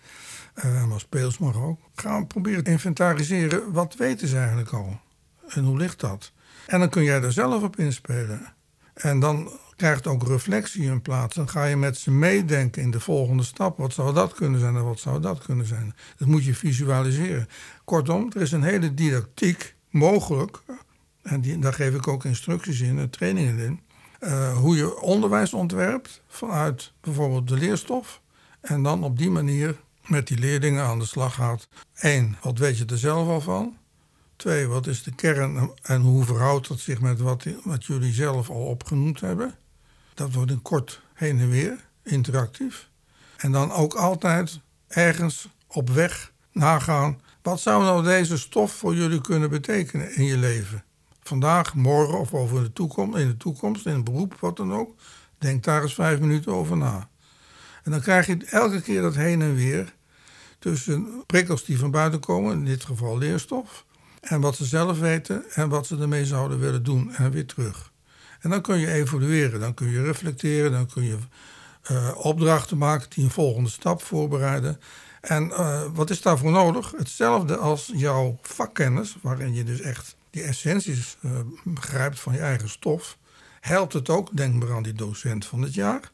[0.66, 1.80] Uh, maar speels mag ook.
[1.96, 5.00] Gaan proberen te inventariseren, wat weten ze eigenlijk al?
[5.48, 6.32] En hoe ligt dat?
[6.68, 8.54] En dan kun jij er zelf op inspelen.
[8.94, 11.36] En dan krijgt ook reflectie in plaats.
[11.36, 13.78] Dan ga je met ze meedenken in de volgende stap.
[13.78, 15.96] Wat zou dat kunnen zijn en wat zou dat kunnen zijn?
[16.18, 17.48] Dat moet je visualiseren.
[17.86, 20.62] Kortom, er is een hele didactiek mogelijk.
[21.22, 23.82] En die, daar geef ik ook instructies in en trainingen in.
[24.20, 28.22] Uh, hoe je onderwijs ontwerpt vanuit bijvoorbeeld de leerstof.
[28.62, 29.76] En dan op die manier
[30.06, 31.68] met die leerlingen aan de slag gaat.
[31.94, 33.78] Eén, wat weet je er zelf al van?
[34.36, 38.50] Twee, wat is de kern en hoe verhoudt dat zich met wat, wat jullie zelf
[38.50, 39.56] al opgenoemd hebben?
[40.14, 42.90] Dat wordt een kort heen en weer, interactief.
[43.38, 47.22] En dan ook altijd ergens op weg nagaan.
[47.42, 50.84] Wat zou nou deze stof voor jullie kunnen betekenen in je leven?
[51.24, 54.96] Vandaag, morgen of over de toekomst, in de toekomst, in een beroep, wat dan ook.
[55.38, 57.10] Denk daar eens vijf minuten over na.
[57.84, 59.94] En dan krijg je elke keer dat heen en weer
[60.60, 63.86] tussen prikkels die van buiten komen, in dit geval leerstof,
[64.22, 67.92] en wat ze zelf weten en wat ze ermee zouden willen doen en weer terug.
[68.40, 71.18] En dan kun je evalueren, dan kun je reflecteren, dan kun je
[71.92, 74.80] uh, opdrachten maken die een volgende stap voorbereiden.
[75.22, 76.94] En uh, wat is daarvoor nodig?
[76.98, 81.18] Hetzelfde als jouw vakkennis, waarin je dus echt die essenties
[81.64, 83.18] begrijpt van je eigen stof.
[83.60, 86.12] Helpt het ook, denk maar aan die docent van het jaar.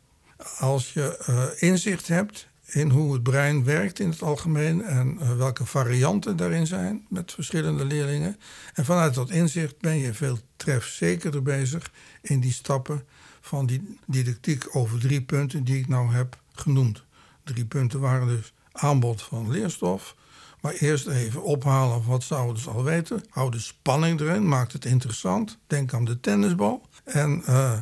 [0.59, 6.35] Als je inzicht hebt in hoe het brein werkt in het algemeen en welke varianten
[6.35, 8.39] daarin zijn met verschillende leerlingen.
[8.73, 11.91] En vanuit dat inzicht ben je veel trefzekerder bezig
[12.21, 13.03] in die stappen
[13.41, 17.03] van die didactiek over drie punten die ik nou heb genoemd.
[17.43, 20.15] Drie punten waren dus aanbod van leerstof.
[20.61, 23.23] Maar eerst even ophalen wat zouden ze al weten.
[23.29, 25.57] Hou de spanning erin, maakt het interessant.
[25.67, 26.81] Denk aan de tennisbal.
[27.03, 27.77] En uh,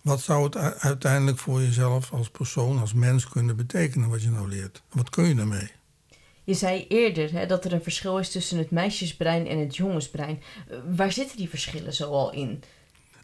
[0.00, 4.48] wat zou het uiteindelijk voor jezelf als persoon, als mens kunnen betekenen wat je nou
[4.48, 4.82] leert?
[4.92, 5.70] Wat kun je daarmee?
[6.44, 10.42] Je zei eerder hè, dat er een verschil is tussen het meisjesbrein en het jongensbrein.
[10.68, 12.62] Eh, waar zitten die verschillen zoal in?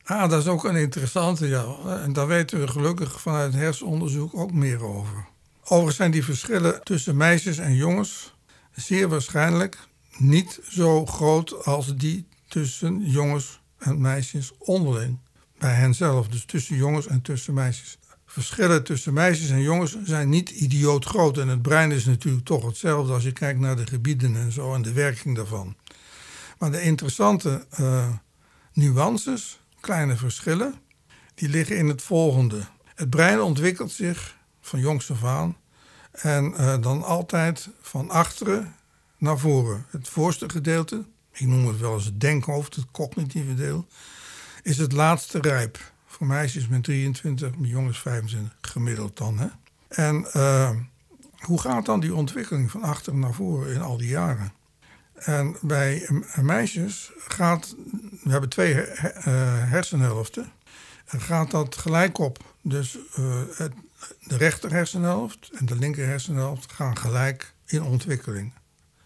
[0.05, 1.77] Ah, dat is ook een interessante, ja.
[2.03, 5.27] En daar weten we gelukkig vanuit hersenonderzoek ook meer over.
[5.71, 8.35] Overigens zijn die verschillen tussen meisjes en jongens
[8.75, 9.79] zeer waarschijnlijk
[10.17, 15.19] niet zo groot als die tussen jongens en meisjes onderling
[15.59, 17.99] bij henzelf, dus tussen jongens en tussen meisjes.
[18.27, 21.39] Verschillen tussen meisjes en jongens zijn niet idioot groot.
[21.39, 24.75] En het brein is natuurlijk toch hetzelfde als je kijkt naar de gebieden en zo
[24.75, 25.77] en de werking daarvan.
[26.59, 28.09] Maar de interessante uh,
[28.73, 30.75] nuances, kleine verschillen,
[31.35, 32.61] die liggen in het volgende.
[32.95, 34.38] Het brein ontwikkelt zich
[34.69, 35.57] van jongs af aan
[36.11, 38.75] en uh, dan altijd van achteren
[39.17, 39.87] naar voren.
[39.91, 43.87] Het voorste gedeelte, ik noem het wel eens het denkhoofd, het cognitieve deel,
[44.63, 45.93] is het laatste rijp.
[46.07, 49.39] Voor meisjes met 23, met jongens 25 gemiddeld dan.
[49.39, 49.47] Hè?
[49.89, 50.71] En uh,
[51.39, 54.53] hoe gaat dan die ontwikkeling van achter naar voren in al die jaren?
[55.15, 56.09] En bij
[56.41, 57.75] meisjes gaat,
[58.23, 60.53] we hebben twee hersenhelften,
[61.05, 62.55] en gaat dat gelijk op.
[62.63, 62.99] Dus
[63.57, 63.73] het,
[64.21, 68.53] de rechter hersenhelft en de linker hersenhelft gaan gelijk in ontwikkeling.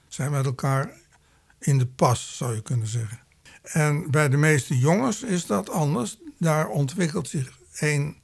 [0.08, 0.90] Zijn met elkaar
[1.58, 3.20] in de pas, zou je kunnen zeggen.
[3.62, 6.18] En bij de meeste jongens is dat anders.
[6.38, 8.16] Daar ontwikkelt zich één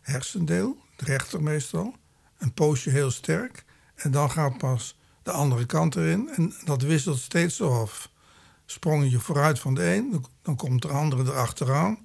[0.00, 1.94] hersendeel, het rechter meestal,
[2.38, 3.64] een poosje heel sterk.
[3.94, 6.30] En dan gaat pas de andere kant erin.
[6.36, 8.10] En dat wisselt steeds zo af.
[8.66, 11.98] Sprong je vooruit van de een, dan komt de andere erachteraan.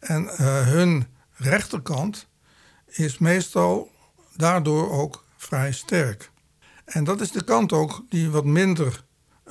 [0.00, 2.27] En uh, hun rechterkant
[2.90, 3.90] is meestal
[4.36, 6.30] daardoor ook vrij sterk.
[6.84, 9.04] En dat is de kant ook die wat minder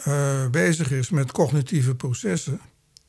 [0.07, 2.61] uh, bezig is met cognitieve processen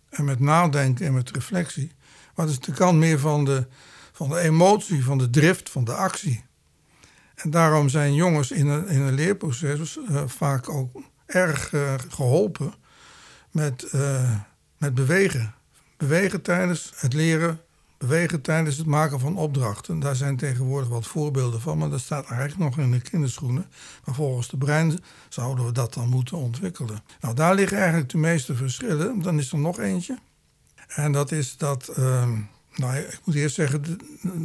[0.09, 1.93] en met nadenken en met reflectie.
[2.35, 3.67] Maar het is de kant meer van de,
[4.13, 6.45] van de emotie, van de drift, van de actie.
[7.35, 12.75] En daarom zijn jongens in een, in een leerproces uh, vaak ook erg uh, geholpen
[13.51, 13.93] met,
[14.77, 15.55] met bewegen.
[15.97, 17.61] Bewegen tijdens het leren
[17.99, 19.99] bewegen tijdens het maken van opdrachten.
[19.99, 23.67] Daar zijn tegenwoordig wat voorbeelden van, maar dat staat eigenlijk nog in de kinderschoenen.
[24.05, 27.03] Maar volgens de brein zouden we dat dan moeten ontwikkelen.
[27.21, 29.23] Nou, daar liggen eigenlijk de meeste verschillen.
[29.23, 30.19] Dan is er nog eentje.
[30.89, 32.29] En dat is dat, uh,
[32.75, 33.83] nou, ik moet eerst zeggen,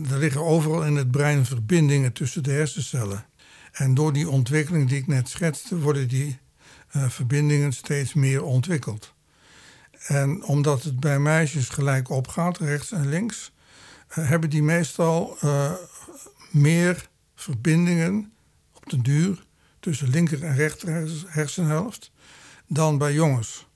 [0.10, 3.26] er liggen overal in het brein verbindingen tussen de hersencellen.
[3.72, 6.38] En door die ontwikkeling die ik net schetste, worden die
[6.96, 9.12] uh, verbindingen steeds meer ontwikkeld.
[10.08, 13.52] En omdat het bij meisjes gelijk opgaat, rechts en links,
[14.10, 15.72] uh, hebben die meestal uh,
[16.52, 18.34] meer verbindingen
[18.74, 19.46] op de duur
[19.80, 22.12] tussen linker en rechter hersenhelft
[22.68, 23.68] dan bij jongens.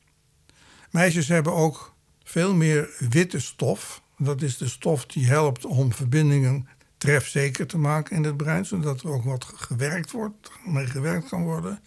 [0.92, 4.02] Meisjes hebben ook veel meer witte stof.
[4.18, 9.02] Dat is de stof die helpt om verbindingen trefzeker te maken in het brein, zodat
[9.02, 11.80] er ook wat gewerkt wordt, mee gewerkt kan worden.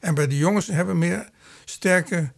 [0.00, 1.28] En bij de jongens hebben meer
[1.64, 2.32] sterke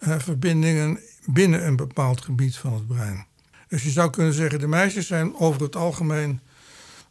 [0.00, 3.26] uh, verbindingen binnen een bepaald gebied van het brein.
[3.68, 6.40] Dus je zou kunnen zeggen, de meisjes zijn over het algemeen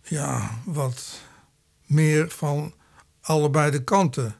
[0.03, 1.21] ja, wat
[1.85, 2.73] meer van
[3.21, 4.35] allebei de kanten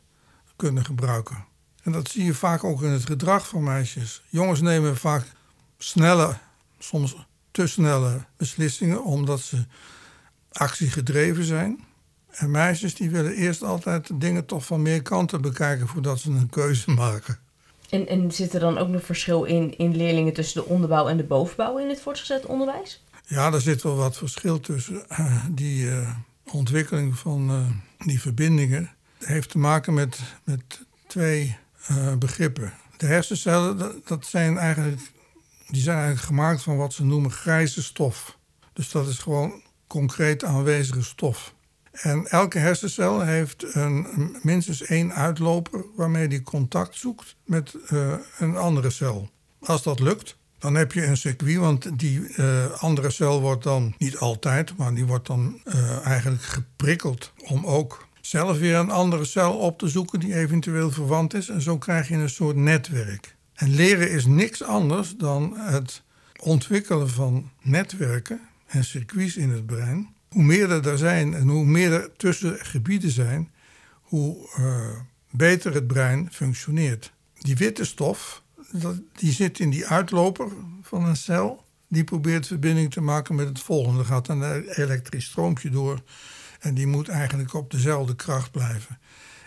[0.55, 1.45] kunnen gebruiken.
[1.83, 4.23] En dat zie je vaak ook in het gedrag van meisjes.
[4.29, 5.25] Jongens nemen vaak
[5.77, 6.37] snelle,
[6.79, 7.15] soms
[7.51, 9.65] te snelle beslissingen omdat ze
[10.51, 11.83] actiegedreven zijn.
[12.29, 16.49] En meisjes die willen eerst altijd dingen toch van meer kanten bekijken voordat ze een
[16.49, 17.39] keuze maken.
[17.89, 21.17] En, en zit er dan ook nog verschil in, in leerlingen tussen de onderbouw en
[21.17, 23.03] de bovenbouw in het voortgezet onderwijs?
[23.25, 25.09] Ja, er zit wel wat verschil tussen.
[25.09, 26.09] Eh, die uh,
[26.51, 31.57] ontwikkeling van uh, die verbindingen heeft te maken met, met twee
[32.19, 32.73] begrippen.
[32.97, 35.01] De hersencellen, dat zijn eigenlijk,
[35.67, 38.37] die zijn eigenlijk gemaakt van wat ze noemen grijze stof.
[38.73, 41.53] Dus dat is gewoon concreet aanwezige stof.
[41.91, 44.07] En elke hersencel heeft een,
[44.41, 49.29] minstens één uitloper waarmee die contact zoekt met uh, een andere cel.
[49.59, 53.93] Als dat lukt, dan heb je een circuit, want die uh, andere cel wordt dan
[53.97, 59.25] niet altijd, maar die wordt dan uh, eigenlijk geprikkeld om ook zelf weer een andere
[59.25, 61.49] cel op te zoeken die eventueel verwant is.
[61.49, 63.35] En zo krijg je een soort netwerk.
[63.53, 66.03] En leren is niks anders dan het
[66.41, 71.93] ontwikkelen van netwerken en circuits in het brein hoe meer er zijn en hoe meer
[71.93, 73.51] er tussen gebieden zijn,
[74.01, 77.13] hoe uh, beter het brein functioneert.
[77.33, 78.43] Die witte stof,
[79.13, 80.47] die zit in die uitloper
[80.81, 81.67] van een cel.
[81.87, 83.99] Die probeert verbinding te maken met het volgende.
[83.99, 86.01] Er gaat een elektrisch stroompje door
[86.59, 88.99] en die moet eigenlijk op dezelfde kracht blijven.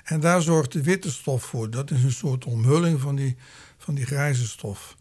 [0.05, 1.71] En daar zorgt de witte stof voor.
[1.71, 3.37] Dat is een soort omhulling van die,
[3.79, 4.97] van die grijze stof.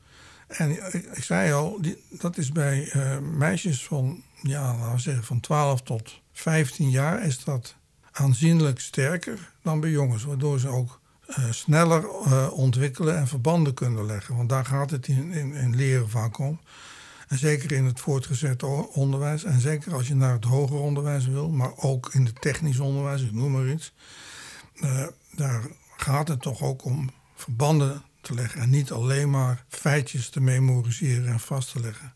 [0.48, 0.72] En
[1.16, 5.82] ik zei al, dat is bij uh, meisjes van ja, laten we zeggen van 12
[5.82, 7.76] tot 15 jaar is dat
[8.12, 10.24] aanzienlijk sterker dan bij jongens.
[10.24, 11.00] Waardoor ze ook
[11.30, 14.36] uh, sneller uh, ontwikkelen en verbanden kunnen leggen.
[14.36, 16.60] Want daar gaat het in, in, leren vaak om.
[17.28, 19.44] En zeker in het voortgezet onderwijs.
[19.44, 21.50] En zeker als je naar het hoger onderwijs wil.
[21.50, 23.94] Maar ook in het technisch onderwijs, ik noem maar iets.
[24.76, 25.64] Uh, daar
[25.98, 28.62] gaat het toch ook om verbanden te leggen.
[28.62, 32.14] En niet alleen maar feitjes te memoriseren en vast te leggen.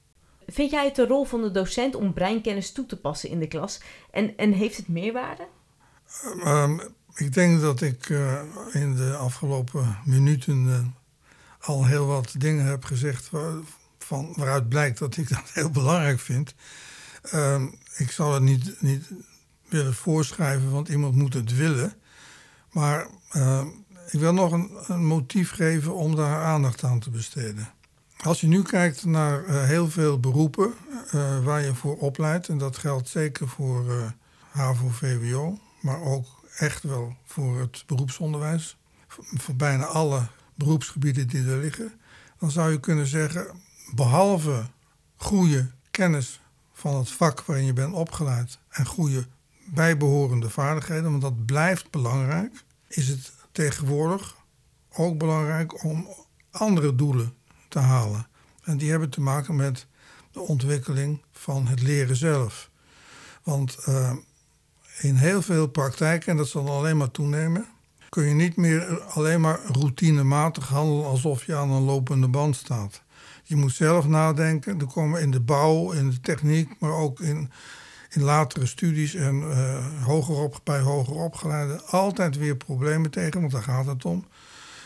[0.47, 3.47] Vind jij het de rol van de docent om breinkennis toe te passen in de
[3.47, 3.81] klas?
[4.11, 5.47] En, en heeft het meerwaarde?
[6.45, 6.81] Um,
[7.15, 10.79] ik denk dat ik uh, in de afgelopen minuten uh,
[11.59, 13.29] al heel wat dingen heb gezegd
[13.97, 16.53] van, waaruit blijkt dat ik dat heel belangrijk vind.
[17.33, 19.11] Um, ik zal het niet, niet
[19.69, 21.93] willen voorschrijven, want iemand moet het willen.
[22.71, 23.65] Maar uh,
[24.11, 27.69] ik wil nog een, een motief geven om daar aandacht aan te besteden.
[28.21, 30.73] Als je nu kijkt naar uh, heel veel beroepen
[31.15, 34.05] uh, waar je voor opleidt, en dat geldt zeker voor uh,
[34.49, 36.25] HAVO, VWO, maar ook
[36.57, 41.93] echt wel voor het beroepsonderwijs, voor, voor bijna alle beroepsgebieden die er liggen,
[42.39, 43.47] dan zou je kunnen zeggen,
[43.95, 44.65] behalve
[45.15, 46.41] goede kennis
[46.73, 49.27] van het vak waarin je bent opgeleid en goede
[49.65, 54.35] bijbehorende vaardigheden, want dat blijft belangrijk, is het tegenwoordig
[54.93, 56.07] ook belangrijk om
[56.51, 57.33] andere doelen
[57.75, 58.27] te halen.
[58.63, 59.87] En die hebben te maken met
[60.31, 62.69] de ontwikkeling van het leren zelf.
[63.43, 64.11] Want uh,
[64.99, 67.65] in heel veel praktijken, en dat zal alleen maar toenemen,
[68.09, 73.01] kun je niet meer alleen maar routinematig handelen alsof je aan een lopende band staat.
[73.43, 74.79] Je moet zelf nadenken.
[74.79, 77.51] Er komen in de bouw, in de techniek, maar ook in,
[78.09, 83.51] in latere studies en uh, hoger op, bij hoger opgeleiden altijd weer problemen tegen, want
[83.51, 84.25] daar gaat het om.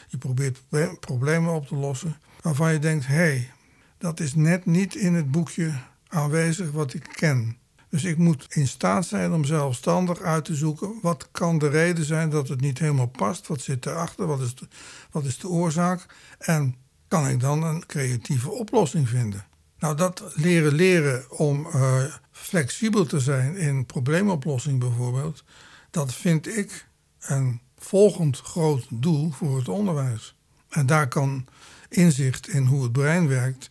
[0.08, 0.60] Je probeert
[1.00, 3.52] problemen op te lossen waarvan je denkt: hé, hey,
[3.98, 5.74] dat is net niet in het boekje
[6.08, 7.58] aanwezig wat ik ken.
[7.90, 12.06] Dus ik moet in staat zijn om zelfstandig uit te zoeken wat kan de reden
[12.06, 14.68] zijn dat het niet helemaal past, wat zit erachter, wat is de,
[15.12, 16.06] wat is de oorzaak
[16.38, 16.76] en
[17.08, 19.46] kan ik dan een creatieve oplossing vinden.
[19.80, 25.44] Nou, dat leren leren om uh, flexibel te zijn in probleemoplossing bijvoorbeeld,
[25.92, 26.88] dat vind ik
[27.20, 30.36] een volgend groot doel voor het onderwijs.
[30.70, 31.48] En daar kan
[31.90, 33.70] inzicht in hoe het brein werkt,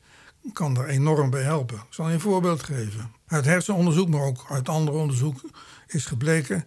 [0.53, 1.77] kan daar enorm bij helpen.
[1.77, 3.11] Ik zal een voorbeeld geven.
[3.27, 5.41] Uit hersenonderzoek, maar ook uit andere onderzoek,
[5.87, 6.65] is gebleken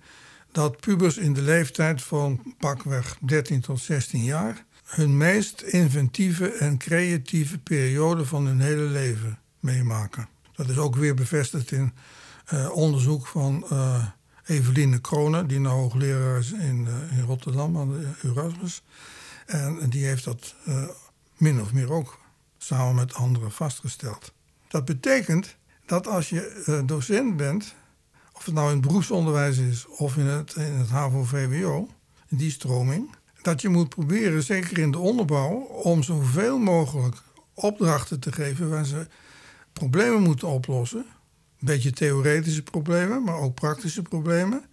[0.52, 6.78] dat pubers in de leeftijd van pakweg 13 tot 16 jaar hun meest inventieve en
[6.78, 10.28] creatieve periode van hun hele leven meemaken.
[10.56, 11.94] Dat is ook weer bevestigd in
[12.54, 14.06] uh, onderzoek van uh,
[14.46, 18.84] Eveline Kronen, die nou hoogleraar is in, uh, in Rotterdam aan de Erasmus.
[19.46, 20.56] En die heeft dat
[21.42, 22.20] min of meer ook
[22.58, 24.34] samen met anderen vastgesteld.
[24.68, 27.76] Dat betekent dat als je uh, docent bent,
[28.34, 31.88] of het nou in het beroepsonderwijs is of in het, in het HAVO-VWO,
[32.28, 35.52] in die stroming, dat je moet proberen, zeker in de onderbouw,
[35.84, 37.22] om zoveel mogelijk
[37.54, 39.08] opdrachten te geven waar ze
[39.74, 41.06] problemen moeten oplossen.
[41.60, 44.66] Een beetje theoretische problemen, maar ook praktische problemen.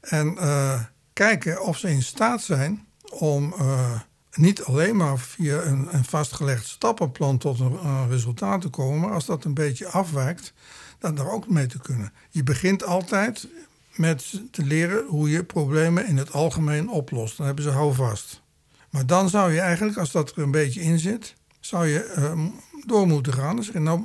[0.00, 0.80] En uh,
[1.12, 4.00] kijken of ze in staat zijn om uh,
[4.36, 9.12] niet alleen maar via een, een, vastgelegd stappenplan tot een, een, resultaat te komen, maar
[9.12, 10.52] als dat een beetje afwijkt,
[10.98, 12.12] dan daar ook mee te kunnen.
[12.30, 13.48] Je begint altijd
[13.94, 17.36] met te leren hoe je problemen in het algemeen oplost.
[17.36, 18.42] Dan hebben ze houvast.
[18.90, 22.46] Maar dan zou je eigenlijk, als dat er een beetje in zit, zou je uh,
[22.86, 23.56] door moeten gaan.
[23.56, 24.02] Dus nou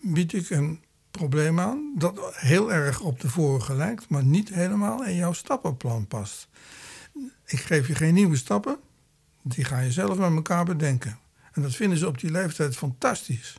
[0.00, 5.04] bied ik een probleem aan dat heel erg op de vorige lijkt, maar niet helemaal
[5.04, 6.48] in jouw stappenplan past.
[7.46, 8.78] Ik geef je geen nieuwe stappen,
[9.46, 11.18] die ga je zelf met elkaar bedenken.
[11.52, 13.58] En dat vinden ze op die leeftijd fantastisch.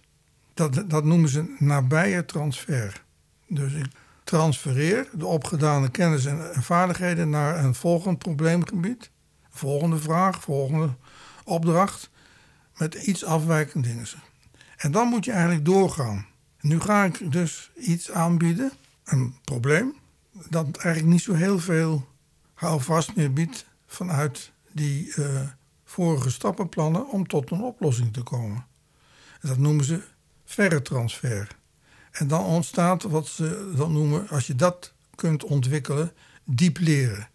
[0.54, 3.04] Dat, dat noemen ze nabije transfer.
[3.48, 3.86] Dus ik
[4.24, 9.12] transfereer de opgedane kennis en vaardigheden naar een volgend probleemgebied,
[9.50, 10.96] volgende vraag, volgende
[11.44, 12.10] opdracht,
[12.78, 14.06] met iets afwijkend dingen.
[14.78, 16.26] En dan moet je eigenlijk doorgaan.
[16.62, 18.72] Nu ga ik dus iets aanbieden,
[19.04, 19.94] een probleem,
[20.50, 22.08] dat eigenlijk niet zo heel veel
[22.54, 25.42] houvast meer biedt vanuit die uh,
[25.96, 28.66] vorige stappenplannen om tot een oplossing te komen.
[29.42, 30.02] Dat noemen ze
[30.46, 31.48] verre transfer.
[32.12, 36.12] En dan ontstaat wat ze dan noemen, als je dat kunt ontwikkelen,
[36.44, 37.30] diep leren.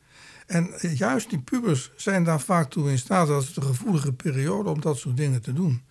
[0.46, 4.70] En juist die pubers zijn daar vaak toe in staat, dat is de gevoelige periode
[4.70, 5.82] om dat soort dingen te doen.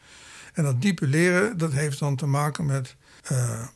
[0.53, 2.95] En dat diepe leren, dat heeft dan te maken met
[3.31, 3.67] uh,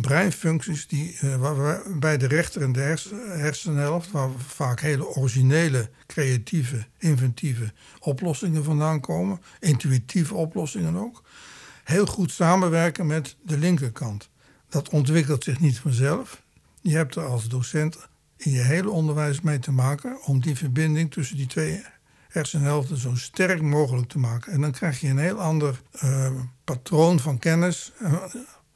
[0.00, 1.52] breinfuncties die uh,
[2.00, 2.96] de rechter en de
[3.28, 11.22] hersenhelft, waar vaak hele originele, creatieve, inventieve oplossingen vandaan komen, intuïtieve oplossingen ook,
[11.84, 14.28] heel goed samenwerken met de linkerkant.
[14.68, 16.42] Dat ontwikkelt zich niet vanzelf.
[16.80, 21.10] Je hebt er als docent in je hele onderwijs mee te maken om die verbinding
[21.10, 21.84] tussen die twee
[22.28, 24.52] hersenhelften zo sterk mogelijk te maken.
[24.52, 26.30] En dan krijg je een heel ander uh,
[26.64, 27.92] patroon van kennis.
[28.02, 28.24] Uh,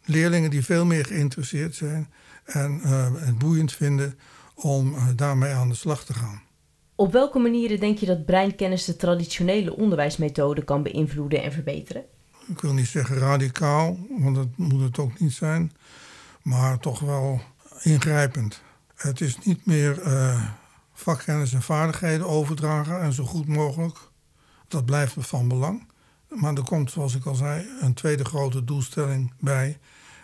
[0.04, 2.12] leerlingen die veel meer geïnteresseerd zijn
[2.44, 2.80] en
[3.18, 4.18] het boeiend vinden
[4.54, 6.42] om daarmee aan de slag te gaan.
[6.94, 12.04] Op welke manieren denk je dat breinkennis de traditionele onderwijsmethode kan beïnvloeden en verbeteren?
[12.46, 15.72] Ik wil niet zeggen radicaal, want dat moet het ook niet zijn,
[16.42, 17.40] maar toch wel
[17.82, 18.62] ingrijpend.
[18.94, 20.48] Het is niet meer uh,
[20.92, 23.98] vakkennis en vaardigheden overdragen en zo goed mogelijk.
[24.68, 25.86] Dat blijft van belang.
[26.34, 29.78] Maar er komt, zoals ik al zei, een tweede grote doelstelling bij.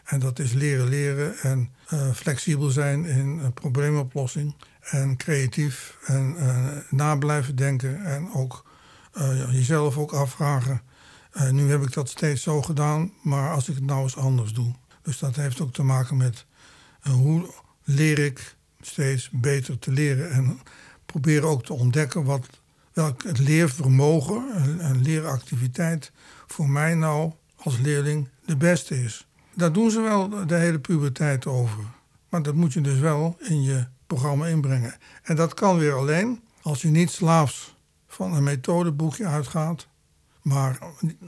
[0.04, 4.54] En dat is leren leren en uh, flexibel zijn in probleemoplossing.
[4.80, 8.04] En creatief en uh, na blijven denken.
[8.04, 8.66] En ook
[9.50, 10.82] jezelf ook afvragen.
[11.50, 14.74] nu heb ik dat steeds zo gedaan, maar als ik het nou eens anders doe.
[15.02, 16.46] Dus dat heeft ook te maken met
[17.00, 17.50] hoe
[17.84, 20.30] leer ik steeds beter te leren.
[20.30, 20.60] En
[21.06, 22.46] proberen ook te ontdekken wat,
[22.98, 26.12] welk het leervermogen en, leeractiviteit
[26.46, 29.26] voor mij nou als leerling de beste is.
[29.54, 31.84] Daar doen ze wel de hele puberteit over.
[32.28, 34.94] Maar dat moet je dus wel in je programma inbrengen.
[35.22, 37.76] En dat kan weer alleen als je niet slaafs
[38.06, 39.88] van een methodeboekje uitgaat.
[40.42, 40.78] Maar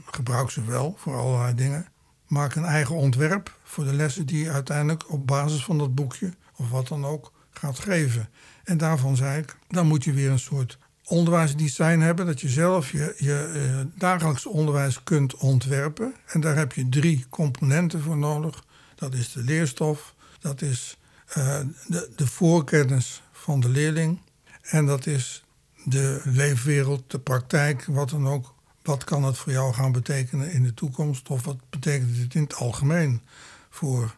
[0.05, 1.85] gebruik ze wel voor allerlei dingen.
[2.27, 6.33] Maak een eigen ontwerp voor de lessen die je uiteindelijk op basis van dat boekje
[6.55, 8.29] of wat dan ook gaat geven.
[8.63, 10.77] En daarvan zei ik, dan moet je weer een soort
[11.11, 16.13] onderwijsdesign hebben, dat je zelf je, je uh, dagelijks onderwijs kunt ontwerpen.
[16.25, 18.63] En daar heb je drie componenten voor nodig.
[18.95, 20.97] Dat is de leerstof, dat is
[21.37, 24.19] uh, de, de voorkennis van de leerling
[24.61, 25.43] en dat is
[25.83, 28.53] de leefwereld, de praktijk, wat dan ook.
[28.81, 32.43] Wat kan het voor jou gaan betekenen in de toekomst of wat betekent het in
[32.43, 33.21] het algemeen
[33.69, 34.15] voor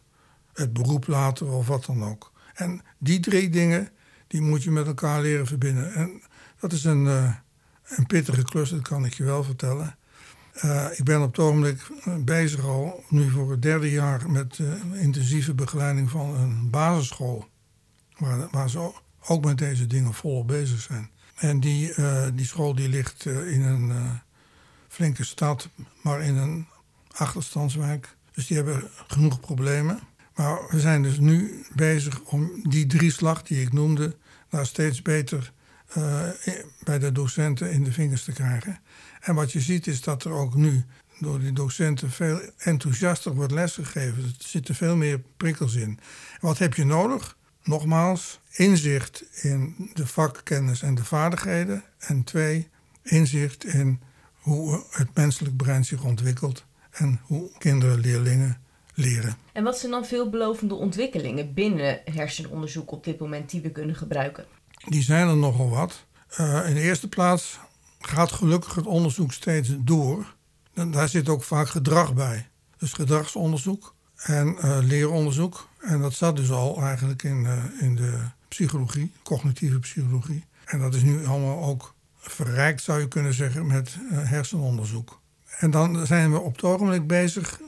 [0.52, 2.32] het beroep later of wat dan ook.
[2.54, 3.88] En die drie dingen,
[4.26, 5.94] die moet je met elkaar leren verbinden.
[5.94, 6.22] En
[6.64, 7.34] dat is een, uh,
[7.84, 9.96] een pittige klus, dat kan ik je wel vertellen.
[10.64, 14.58] Uh, ik ben op het ogenblik bezig al, nu voor het derde jaar, met
[14.92, 17.48] intensieve begeleiding van een basisschool.
[18.50, 18.92] Waar, ze
[19.26, 21.10] ook met deze dingen volop bezig zijn.
[21.34, 21.94] En die,
[22.34, 24.20] die school die ligt in een
[24.88, 25.68] flinke stad,
[26.02, 26.66] maar in een
[27.10, 28.16] achterstandswijk.
[28.32, 30.00] Dus die hebben genoeg problemen.
[30.34, 34.16] Maar we zijn dus nu bezig om die drie slag die ik noemde,
[34.48, 35.52] daar steeds beter
[36.84, 38.78] bij de docenten in de vingers te krijgen.
[39.20, 40.84] En wat je ziet is dat er ook nu
[41.18, 44.22] door die docenten veel enthousiaster wordt lesgegeven.
[44.22, 45.98] Er zitten veel meer prikkels in.
[46.40, 47.36] Wat heb je nodig?
[47.62, 51.84] Nogmaals, inzicht in de vakkennis en de vaardigheden.
[51.98, 52.68] En twee,
[53.02, 54.00] inzicht in
[54.34, 58.60] hoe het menselijk brein zich ontwikkelt en hoe kinderen, leerlingen
[58.94, 59.36] leren.
[59.52, 64.44] En wat zijn dan veelbelovende ontwikkelingen binnen hersenonderzoek op dit moment die we kunnen gebruiken?
[64.86, 66.04] Die zijn er nogal wat.
[66.40, 67.58] Uh, in de eerste plaats
[68.00, 70.34] gaat gelukkig het onderzoek steeds door.
[70.90, 72.48] Daar zit ook vaak gedrag bij.
[72.78, 73.94] Dus gedragsonderzoek.
[74.16, 75.68] en uh, leeronderzoek.
[75.80, 77.46] En dat zat dus al eigenlijk in,
[77.80, 80.44] in de psychologie, cognitieve psychologie.
[80.64, 85.20] En dat is nu allemaal ook verrijkt, zou je kunnen zeggen, met hersenonderzoek.
[85.58, 87.60] En dan zijn we op het ogenblik bezig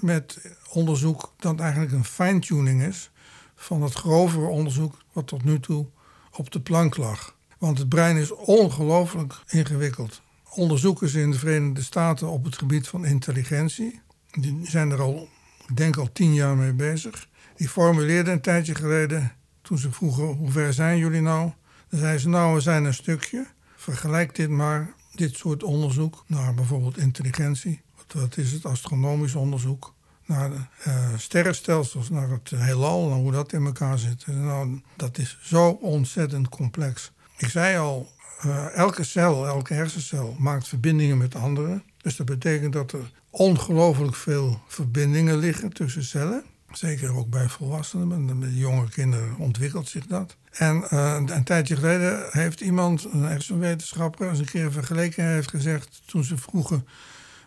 [0.00, 3.10] met onderzoek dat eigenlijk een fine-tuning is
[3.56, 5.86] van het grovere onderzoek wat tot nu toe
[6.32, 7.36] op de plank lag.
[7.58, 10.22] Want het brein is ongelooflijk ingewikkeld.
[10.54, 15.28] Onderzoekers in de Verenigde Staten op het gebied van intelligentie, die zijn er al,
[15.68, 17.28] ik denk al tien jaar mee bezig.
[17.56, 21.52] Die formuleerden een tijdje geleden, toen ze vroegen hoe ver zijn jullie nou?
[21.88, 23.46] Dan zeiden ze nou we zijn een stukje.
[23.76, 27.80] Vergelijk dit maar, dit soort onderzoek, naar bijvoorbeeld intelligentie.
[28.12, 29.94] Wat is het astronomisch onderzoek?
[30.32, 34.26] Naar de uh, sterrenstelsels, naar het heelal en hoe dat in elkaar zit.
[34.26, 37.12] Nou, dat is zo ontzettend complex.
[37.36, 38.12] Ik zei al,
[38.46, 41.82] uh, elke cel, elke hersencel maakt verbindingen met andere.
[41.96, 46.44] Dus dat betekent dat er ongelooflijk veel verbindingen liggen tussen cellen.
[46.72, 50.36] Zeker ook bij volwassenen, bij jonge kinderen ontwikkelt zich dat.
[50.50, 56.02] En uh, een tijdje geleden heeft iemand, een hersenwetenschapper, eens een keer vergeleken heeft gezegd,
[56.06, 56.86] toen ze vroegen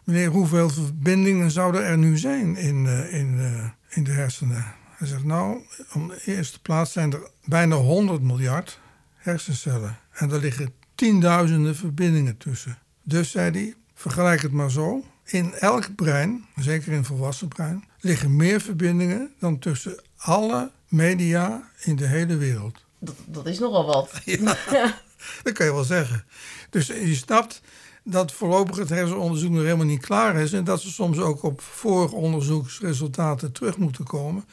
[0.05, 4.65] meneer, hoeveel verbindingen zouden er nu zijn in, uh, in, uh, in de hersenen?
[4.97, 5.57] Hij zegt, nou,
[5.93, 8.79] op de eerste plaats zijn er bijna 100 miljard
[9.15, 9.97] hersencellen.
[10.11, 12.77] En er liggen tienduizenden verbindingen tussen.
[13.03, 15.03] Dus, zei hij, vergelijk het maar zo.
[15.25, 21.95] In elk brein, zeker in volwassen brein, liggen meer verbindingen dan tussen alle media in
[21.95, 22.83] de hele wereld.
[22.99, 24.11] Dat, dat is nogal wat.
[24.71, 25.01] Ja,
[25.43, 26.25] dat kan je wel zeggen.
[26.69, 27.61] Dus je snapt,
[28.07, 31.61] dat voorlopig het hersenonderzoek nog helemaal niet klaar is en dat ze soms ook op
[31.61, 34.45] vorige onderzoeksresultaten terug moeten komen.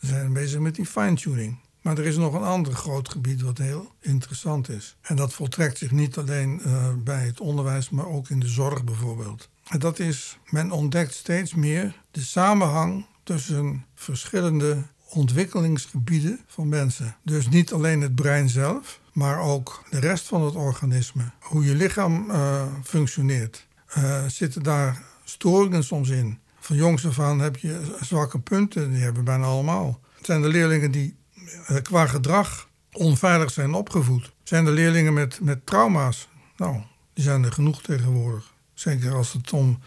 [0.00, 1.58] Zijn bezig met die fine-tuning.
[1.80, 4.96] Maar er is nog een ander groot gebied wat heel interessant is.
[5.00, 8.84] En dat voltrekt zich niet alleen uh, bij het onderwijs, maar ook in de zorg
[8.84, 9.48] bijvoorbeeld.
[9.68, 14.82] En dat is, men ontdekt steeds meer de samenhang tussen verschillende
[15.14, 17.16] ontwikkelingsgebieden van mensen.
[17.22, 21.30] Dus niet alleen het brein zelf, maar ook de rest van het organisme.
[21.40, 23.66] Hoe je lichaam uh, functioneert.
[23.98, 26.38] Uh, zitten daar storingen soms in?
[26.60, 30.00] Van jongs af aan heb je zwakke punten, die hebben we bijna allemaal.
[30.16, 34.32] Het zijn de leerlingen die uh, qua gedrag onveilig zijn opgevoed.
[34.42, 36.28] Zijn de leerlingen met, met trauma's?
[36.56, 36.80] Nou,
[37.12, 38.52] die zijn er genoeg tegenwoordig.
[38.74, 39.78] Zeker als het om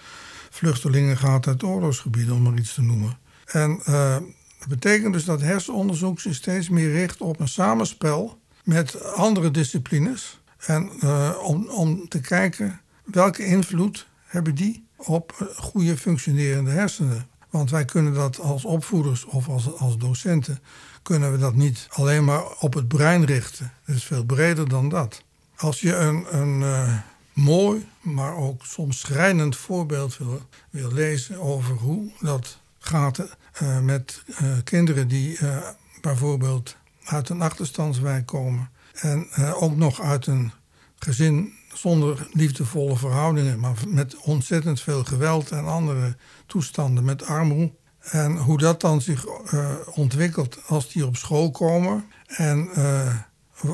[0.49, 3.17] vluchtelingen gaat uit oorlogsgebieden, om maar iets te noemen.
[3.45, 3.79] En
[4.67, 10.39] dat betekent dus dat hersenonderzoek zich steeds meer richt op een samenspel met andere disciplines.
[10.57, 17.27] En uh, om, om te kijken welke invloed hebben die op goede functionerende hersenen.
[17.49, 20.59] Want wij kunnen dat als opvoeders of als, als docenten,
[21.01, 23.73] kunnen we dat niet alleen maar op het brein richten.
[23.83, 25.23] Het is veel breder dan dat.
[25.55, 26.97] Als je een, een uh,
[27.33, 34.23] mooi, maar ook soms schrijnend voorbeeld wil, wil lezen over hoe dat gaat uh, met
[34.63, 35.39] kinderen die
[36.01, 38.69] bijvoorbeeld uit een achterstandswijk komen.
[38.93, 40.51] En ook nog uit een
[40.99, 47.73] gezin zonder liefdevolle verhoudingen, maar met ontzettend veel geweld en andere toestanden, met armoede.
[47.99, 49.25] En hoe dat dan zich
[49.85, 52.69] ontwikkelt als die op school komen en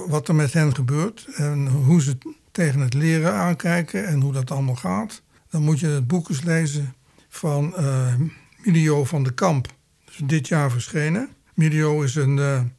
[0.07, 2.17] wat er met hen gebeurt en hoe ze
[2.51, 5.21] tegen het leren aankijken en hoe dat allemaal gaat.
[5.49, 6.95] Dan moet je het boek eens lezen
[7.29, 7.73] van
[8.63, 9.67] Milio van de Kamp.
[10.05, 11.29] Dus dit jaar verschenen.
[11.53, 12.71] Milio is een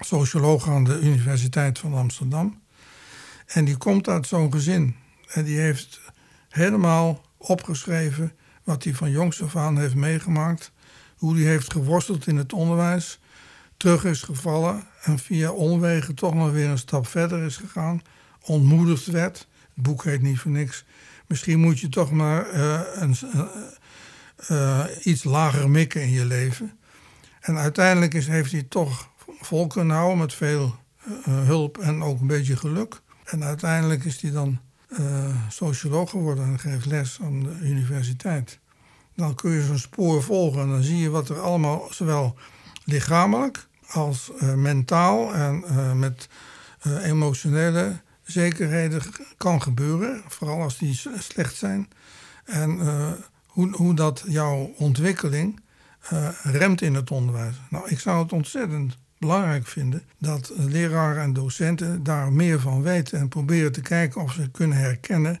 [0.00, 2.62] socioloog aan de Universiteit van Amsterdam.
[3.46, 4.96] En die komt uit zo'n gezin.
[5.28, 6.00] En die heeft
[6.48, 8.32] helemaal opgeschreven
[8.64, 10.72] wat hij van jongs af aan heeft meegemaakt.
[11.16, 13.20] Hoe hij heeft geworsteld in het onderwijs.
[13.76, 18.02] Terug is gevallen en via omwegen toch nog weer een stap verder is gegaan.
[18.40, 19.48] Ontmoedigd werd.
[19.74, 20.84] Het boek heet niet voor niks.
[21.26, 23.16] Misschien moet je toch maar uh, een,
[24.50, 26.78] uh, iets lager mikken in je leven.
[27.40, 29.08] En uiteindelijk is, heeft hij toch
[29.40, 30.76] vol kunnen houden met veel
[31.06, 33.00] uh, hulp en ook een beetje geluk.
[33.24, 34.60] En uiteindelijk is hij dan
[35.48, 38.58] socioloog geworden en geeft les aan de universiteit.
[39.16, 42.36] Dan kun je zo'n spoor volgen en dan zie je wat er allemaal, zowel
[42.84, 45.64] lichamelijk als mentaal en
[45.98, 46.28] met
[47.02, 49.02] emotionele zekerheden
[49.36, 50.22] kan gebeuren.
[50.28, 51.88] Vooral als die slecht zijn.
[52.44, 52.78] En
[53.54, 55.60] hoe, dat jouw ontwikkeling
[56.42, 57.54] remt in het onderwijs.
[57.70, 63.18] Nou, ik zou het ontzettend belangrijk vinden dat leraren en docenten daar meer van weten
[63.18, 65.40] en proberen te kijken of ze kunnen herkennen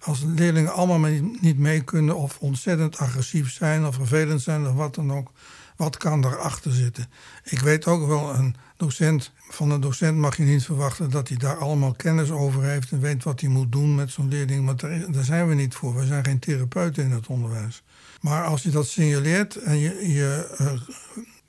[0.00, 1.10] als leerlingen allemaal
[1.40, 5.30] niet mee kunnen of ontzettend agressief zijn of vervelend zijn of wat dan ook.
[5.76, 7.10] Wat kan daarachter zitten?
[7.44, 11.36] Ik weet ook wel, een docent, van een docent mag je niet verwachten dat hij
[11.36, 14.66] daar allemaal kennis over heeft en weet wat hij moet doen met zo'n leerling.
[14.66, 15.94] Want daar, zijn we niet voor.
[15.94, 17.82] We zijn geen therapeuten in het onderwijs.
[18.20, 20.72] Maar als je dat signaleert en je, je uh,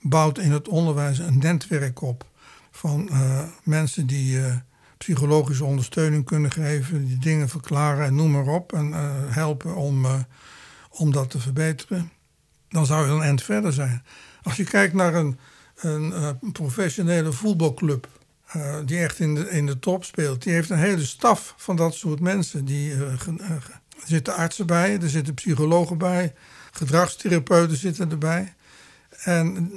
[0.02, 2.26] bouwt in het onderwijs een netwerk op
[2.72, 4.56] van uh, mensen die uh,
[4.98, 8.94] psychologische ondersteuning kunnen geven, die dingen verklaren en noem maar op en
[9.32, 10.06] helpen om,
[10.90, 12.12] om dat te verbeteren,
[12.70, 14.04] dan zou je een eind verder zijn.
[14.44, 15.40] Als je kijkt naar een,
[15.76, 18.08] een professionele voetbalclub.
[18.86, 20.44] die echt in de, in de top speelt.
[20.44, 22.66] Die heeft een hele staf van dat soort mensen.
[22.66, 26.34] Die, er zitten artsen bij, er zitten psychologen bij,
[26.72, 28.54] gedragstherapeuten zitten erbij.
[29.24, 29.72] En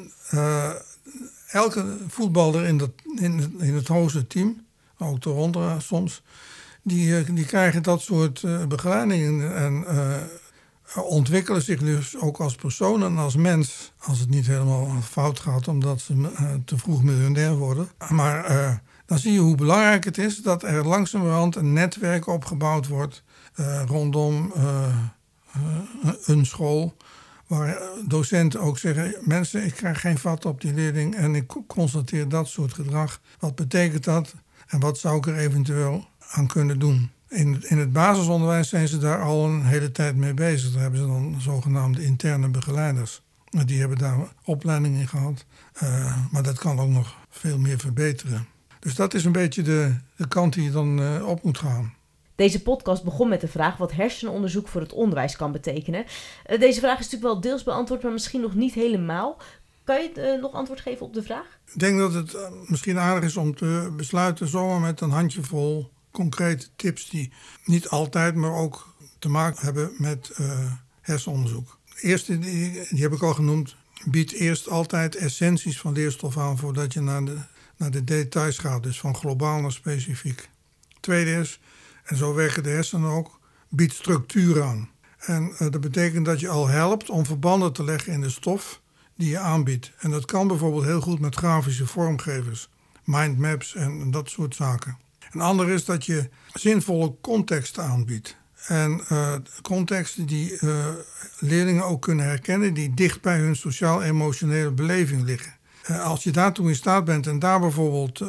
[1.51, 4.67] elke voetballer in, dat, in, in het hoogste team,
[4.99, 6.23] ook eronder soms,
[6.83, 9.85] die, eh, die krijgen dat soort begeleidingen en
[10.95, 13.93] ontwikkelen zich dus ook als persoon en als mens.
[13.99, 16.31] Als het niet helemaal fout gaat omdat ze
[16.65, 17.89] te vroeg miljonair worden.
[18.09, 23.23] Maar dan zie je hoe belangrijk het is dat er langzamerhand een netwerk opgebouwd wordt
[23.87, 24.53] rondom
[26.25, 26.97] een school
[27.47, 32.29] waar docenten ook zeggen: mensen, ik krijg geen vat op die leerling en ik constateer
[32.29, 33.21] dat soort gedrag.
[33.39, 34.35] Wat betekent dat
[34.67, 37.11] en wat zou ik er eventueel aan kunnen doen?
[37.29, 40.73] In, in het basisonderwijs zijn ze daar al een hele tijd mee bezig.
[40.73, 43.23] Daar hebben ze dan zogenaamde interne begeleiders.
[43.67, 45.45] Die hebben daar opleiding in gehad.
[45.83, 48.47] Uh, maar dat kan ook nog veel meer verbeteren.
[48.81, 51.95] Dus dat is een beetje de, de kant die je dan uh, op moet gaan.
[52.35, 56.05] Deze podcast begon met de vraag wat hersenonderzoek voor het onderwijs kan betekenen.
[56.51, 59.37] Uh, deze vraag is natuurlijk wel deels beantwoord, maar misschien nog niet helemaal.
[59.85, 61.59] Kan je nog antwoord geven op de vraag?
[61.73, 66.67] Ik denk dat het misschien aardig is om te besluiten zomaar met een handjevol concrete
[66.77, 67.33] tips die
[67.65, 70.31] niet altijd, maar ook te maken hebben met
[71.01, 71.79] hersenonderzoek.
[71.85, 76.93] De eerste, die, heb ik al genoemd, biedt eerst altijd essenties van leerstof aan voordat
[76.93, 77.39] je naar de,
[77.77, 80.49] naar de details gaat, dus van globaal naar specifiek.
[81.01, 81.61] Tweede is,
[82.05, 84.91] en zo werken de hersenen ook, biedt structuur aan.
[85.19, 88.81] En uh, dat betekent dat je al helpt om verbanden te leggen in de stof
[89.17, 89.93] die je aanbiedt.
[89.99, 92.69] En dat kan bijvoorbeeld heel goed met grafische vormgevers,
[93.05, 94.99] mindmaps en dat soort zaken.
[95.31, 98.37] Een ander is dat je zinvolle context aanbiedt.
[98.67, 100.87] En uh, contexten die uh,
[101.39, 105.57] leerlingen ook kunnen herkennen, die dicht bij hun sociaal-emotionele beleving liggen.
[105.91, 108.23] Uh, als je daartoe in staat bent en daar bijvoorbeeld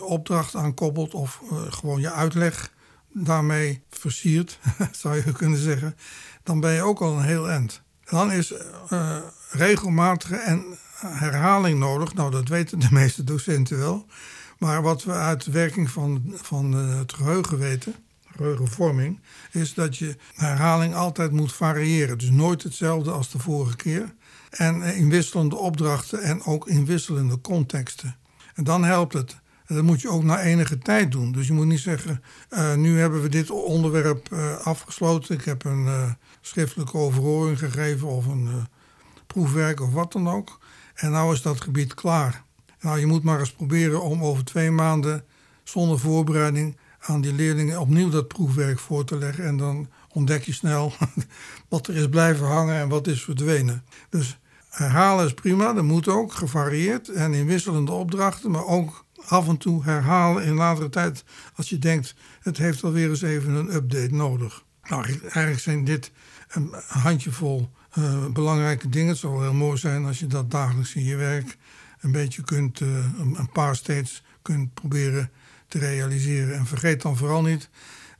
[0.00, 2.72] opdracht aan koppelt of gewoon je uitleg
[3.12, 4.58] daarmee versiert,
[5.00, 5.96] zou je kunnen zeggen,
[6.42, 7.82] dan ben je ook al een heel eind.
[8.04, 8.54] Dan is
[9.50, 10.64] regelmatige en
[11.00, 12.14] herhaling nodig.
[12.14, 14.06] Nou, dat weten de meeste docenten wel.
[14.58, 17.94] Maar wat we uit de werking van, van uh, het geheugen weten,
[18.36, 22.18] geheugenvorming, is dat je herhaling altijd moet variëren.
[22.18, 24.14] Dus nooit hetzelfde als de vorige keer.
[24.50, 28.16] En in wisselende opdrachten en ook in wisselende contexten.
[28.54, 29.36] En dan helpt het
[29.66, 31.32] dat moet je ook na enige tijd doen.
[31.32, 34.32] Dus je moet niet zeggen, uh, nu hebben we dit onderwerp
[34.62, 35.34] afgesloten.
[35.34, 38.66] Ik heb een schriftelijke overhoring gegeven of een
[39.26, 40.58] proefwerk of wat dan ook.
[40.94, 42.44] En nou is dat gebied klaar.
[42.86, 45.24] Nou, je moet maar eens proberen om over twee maanden
[45.64, 49.44] zonder voorbereiding aan die leerlingen opnieuw dat proefwerk voor te leggen.
[49.44, 50.92] En dan ontdek je snel
[51.68, 53.84] wat er is blijven hangen en wat is verdwenen.
[54.10, 59.48] Dus herhalen is prima, dat moet ook, gevarieerd en in wisselende opdrachten, maar ook af
[59.48, 61.24] en toe herhalen in latere tijd
[61.54, 64.64] als je denkt het heeft alweer eens even een update nodig.
[64.88, 66.10] Nou, eigenlijk zijn dit
[66.48, 69.08] een handjevol uh, belangrijke dingen.
[69.08, 71.56] Het zou heel mooi zijn als je dat dagelijks in je werk
[72.00, 72.88] een beetje kunt, uh,
[73.18, 75.30] een paar steeds kunt proberen
[75.68, 76.56] te realiseren.
[76.56, 77.68] En vergeet dan vooral niet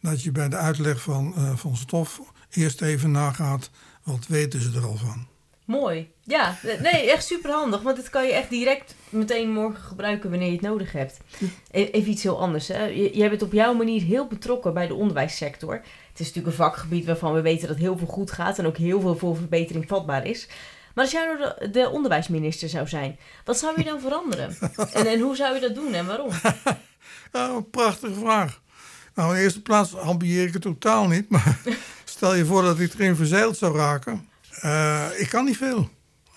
[0.01, 2.20] dat je bij de uitleg van, uh, van stof
[2.51, 3.70] eerst even nagaat
[4.03, 5.27] wat weten ze er al van.
[5.64, 6.11] Mooi.
[6.22, 7.83] Ja, nee, echt super handig.
[7.83, 11.20] Want dit kan je echt direct meteen morgen gebruiken wanneer je het nodig hebt.
[11.70, 12.68] E-, even iets heel anders.
[12.68, 12.85] Hè.
[13.12, 15.74] Jij bent op jouw manier heel betrokken bij de onderwijssector.
[15.74, 18.77] Het is natuurlijk een vakgebied waarvan we weten dat heel veel goed gaat en ook
[18.77, 20.49] heel veel voor verbetering vatbaar is.
[20.97, 24.57] Maar als jij nou de, de onderwijsminister zou zijn, wat zou je dan veranderen?
[24.92, 26.30] En, en hoe zou je dat doen en waarom?
[27.32, 28.61] Nou, een prachtige vraag.
[29.14, 31.28] Nou, in de eerste plaats ambieer ik het totaal niet.
[31.30, 31.59] Maar
[32.05, 34.28] stel je voor dat ik erin verzeild zou raken.
[34.64, 35.88] Uh, ik kan niet veel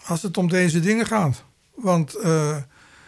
[0.05, 1.43] als het om deze dingen gaat.
[1.76, 2.57] Want uh,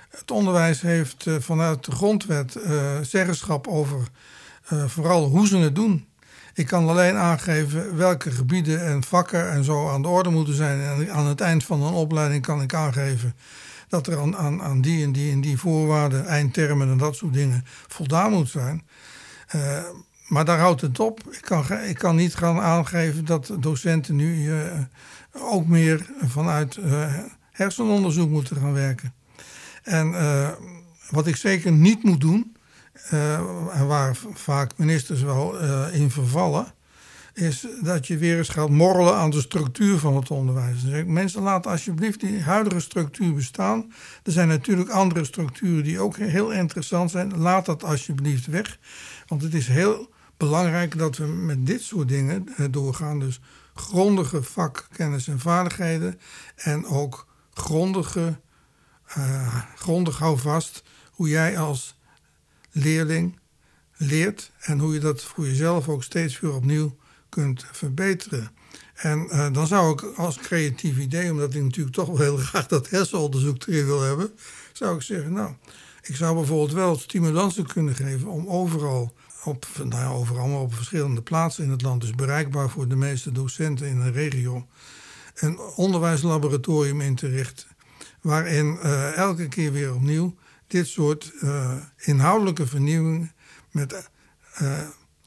[0.09, 2.57] het onderwijs heeft uh, vanuit de grondwet
[3.01, 4.07] zeggenschap over
[4.87, 6.07] vooral hoe ze het doen.
[6.53, 10.81] Ik kan alleen aangeven welke gebieden en vakken en zo aan de orde moeten zijn.
[10.81, 13.35] En aan het eind van een opleiding kan ik aangeven
[13.87, 17.65] dat er aan, aan, die en die en die voorwaarden, eindtermen en dat soort dingen
[17.87, 18.83] voldaan moet zijn.
[20.27, 21.19] maar daar houdt het op.
[21.31, 24.51] Ik kan, ik kan niet gaan aangeven dat docenten nu
[25.31, 27.13] ook meer vanuit uh,
[27.51, 29.13] hersenonderzoek moeten gaan werken.
[29.83, 30.15] En
[31.09, 32.50] wat ik zeker niet moet doen,
[33.09, 36.73] en waar vaak ministers wel uh, in vervallen,
[37.33, 40.83] is dat je weer eens gaat morrelen aan de structuur van het onderwijs.
[40.83, 43.93] Dus mensen, laten alsjeblieft die huidige structuur bestaan.
[44.23, 47.37] Er zijn natuurlijk andere structuren die ook heel interessant zijn.
[47.37, 48.77] Laat dat alsjeblieft weg.
[49.27, 53.19] Want het is heel belangrijk dat we met dit soort dingen doorgaan.
[53.19, 53.39] Dus
[53.73, 56.19] grondige vakkennis en vaardigheden.
[56.55, 58.39] En ook grondige,
[59.75, 61.95] grondig hou vast hoe jij als
[62.71, 63.39] leerling
[63.97, 64.51] leert.
[64.59, 66.97] En hoe je dat voor jezelf ook steeds weer opnieuw
[67.29, 68.51] kunt verbeteren.
[68.93, 72.67] En uh, dan zou ik als creatief idee, omdat ik natuurlijk toch wel heel graag
[72.67, 74.31] dat hersenonderzoek erin wil hebben,
[74.73, 75.53] zou ik zeggen, nou,
[76.01, 79.13] ik zou bijvoorbeeld wel stimulansen kunnen geven om overal,
[79.43, 82.95] op, nou ja, overal maar op verschillende plaatsen in het land, dus bereikbaar voor de
[82.95, 84.67] meeste docenten in een regio,
[85.35, 87.67] een onderwijslaboratorium in te richten,
[88.21, 90.35] waarin uh, elke keer weer opnieuw
[90.71, 93.31] dit soort uh, inhoudelijke vernieuwingen
[93.71, 94.09] met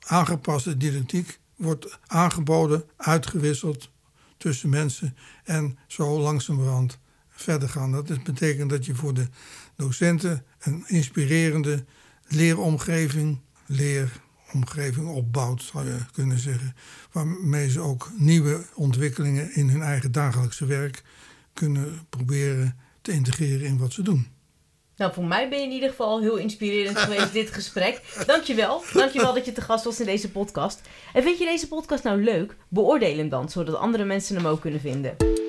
[0.01, 3.91] aangepaste didactiek wordt aangeboden, uitgewisseld
[4.37, 7.93] tussen mensen en zo langzamerhand verder gaan.
[7.93, 9.29] Dat betekent dat je voor de
[9.77, 11.85] docenten een inspirerende
[12.27, 16.75] leeromgeving, leeromgeving opbouwt, zou je kunnen zeggen.
[17.13, 21.03] Waarmee ze ook nieuwe ontwikkelingen in hun eigen dagelijkse werk
[21.53, 24.34] kunnen proberen te integreren in wat ze doen.
[24.97, 28.01] Nou, voor mij ben je in ieder geval heel inspirerend geweest, dit gesprek.
[28.27, 28.83] Dankjewel.
[28.93, 30.81] Dankjewel dat je te gast was in deze podcast.
[31.13, 32.57] En vind je deze podcast nou leuk?
[32.69, 35.44] Beoordeel hem dan, zodat andere mensen hem ook kunnen vinden.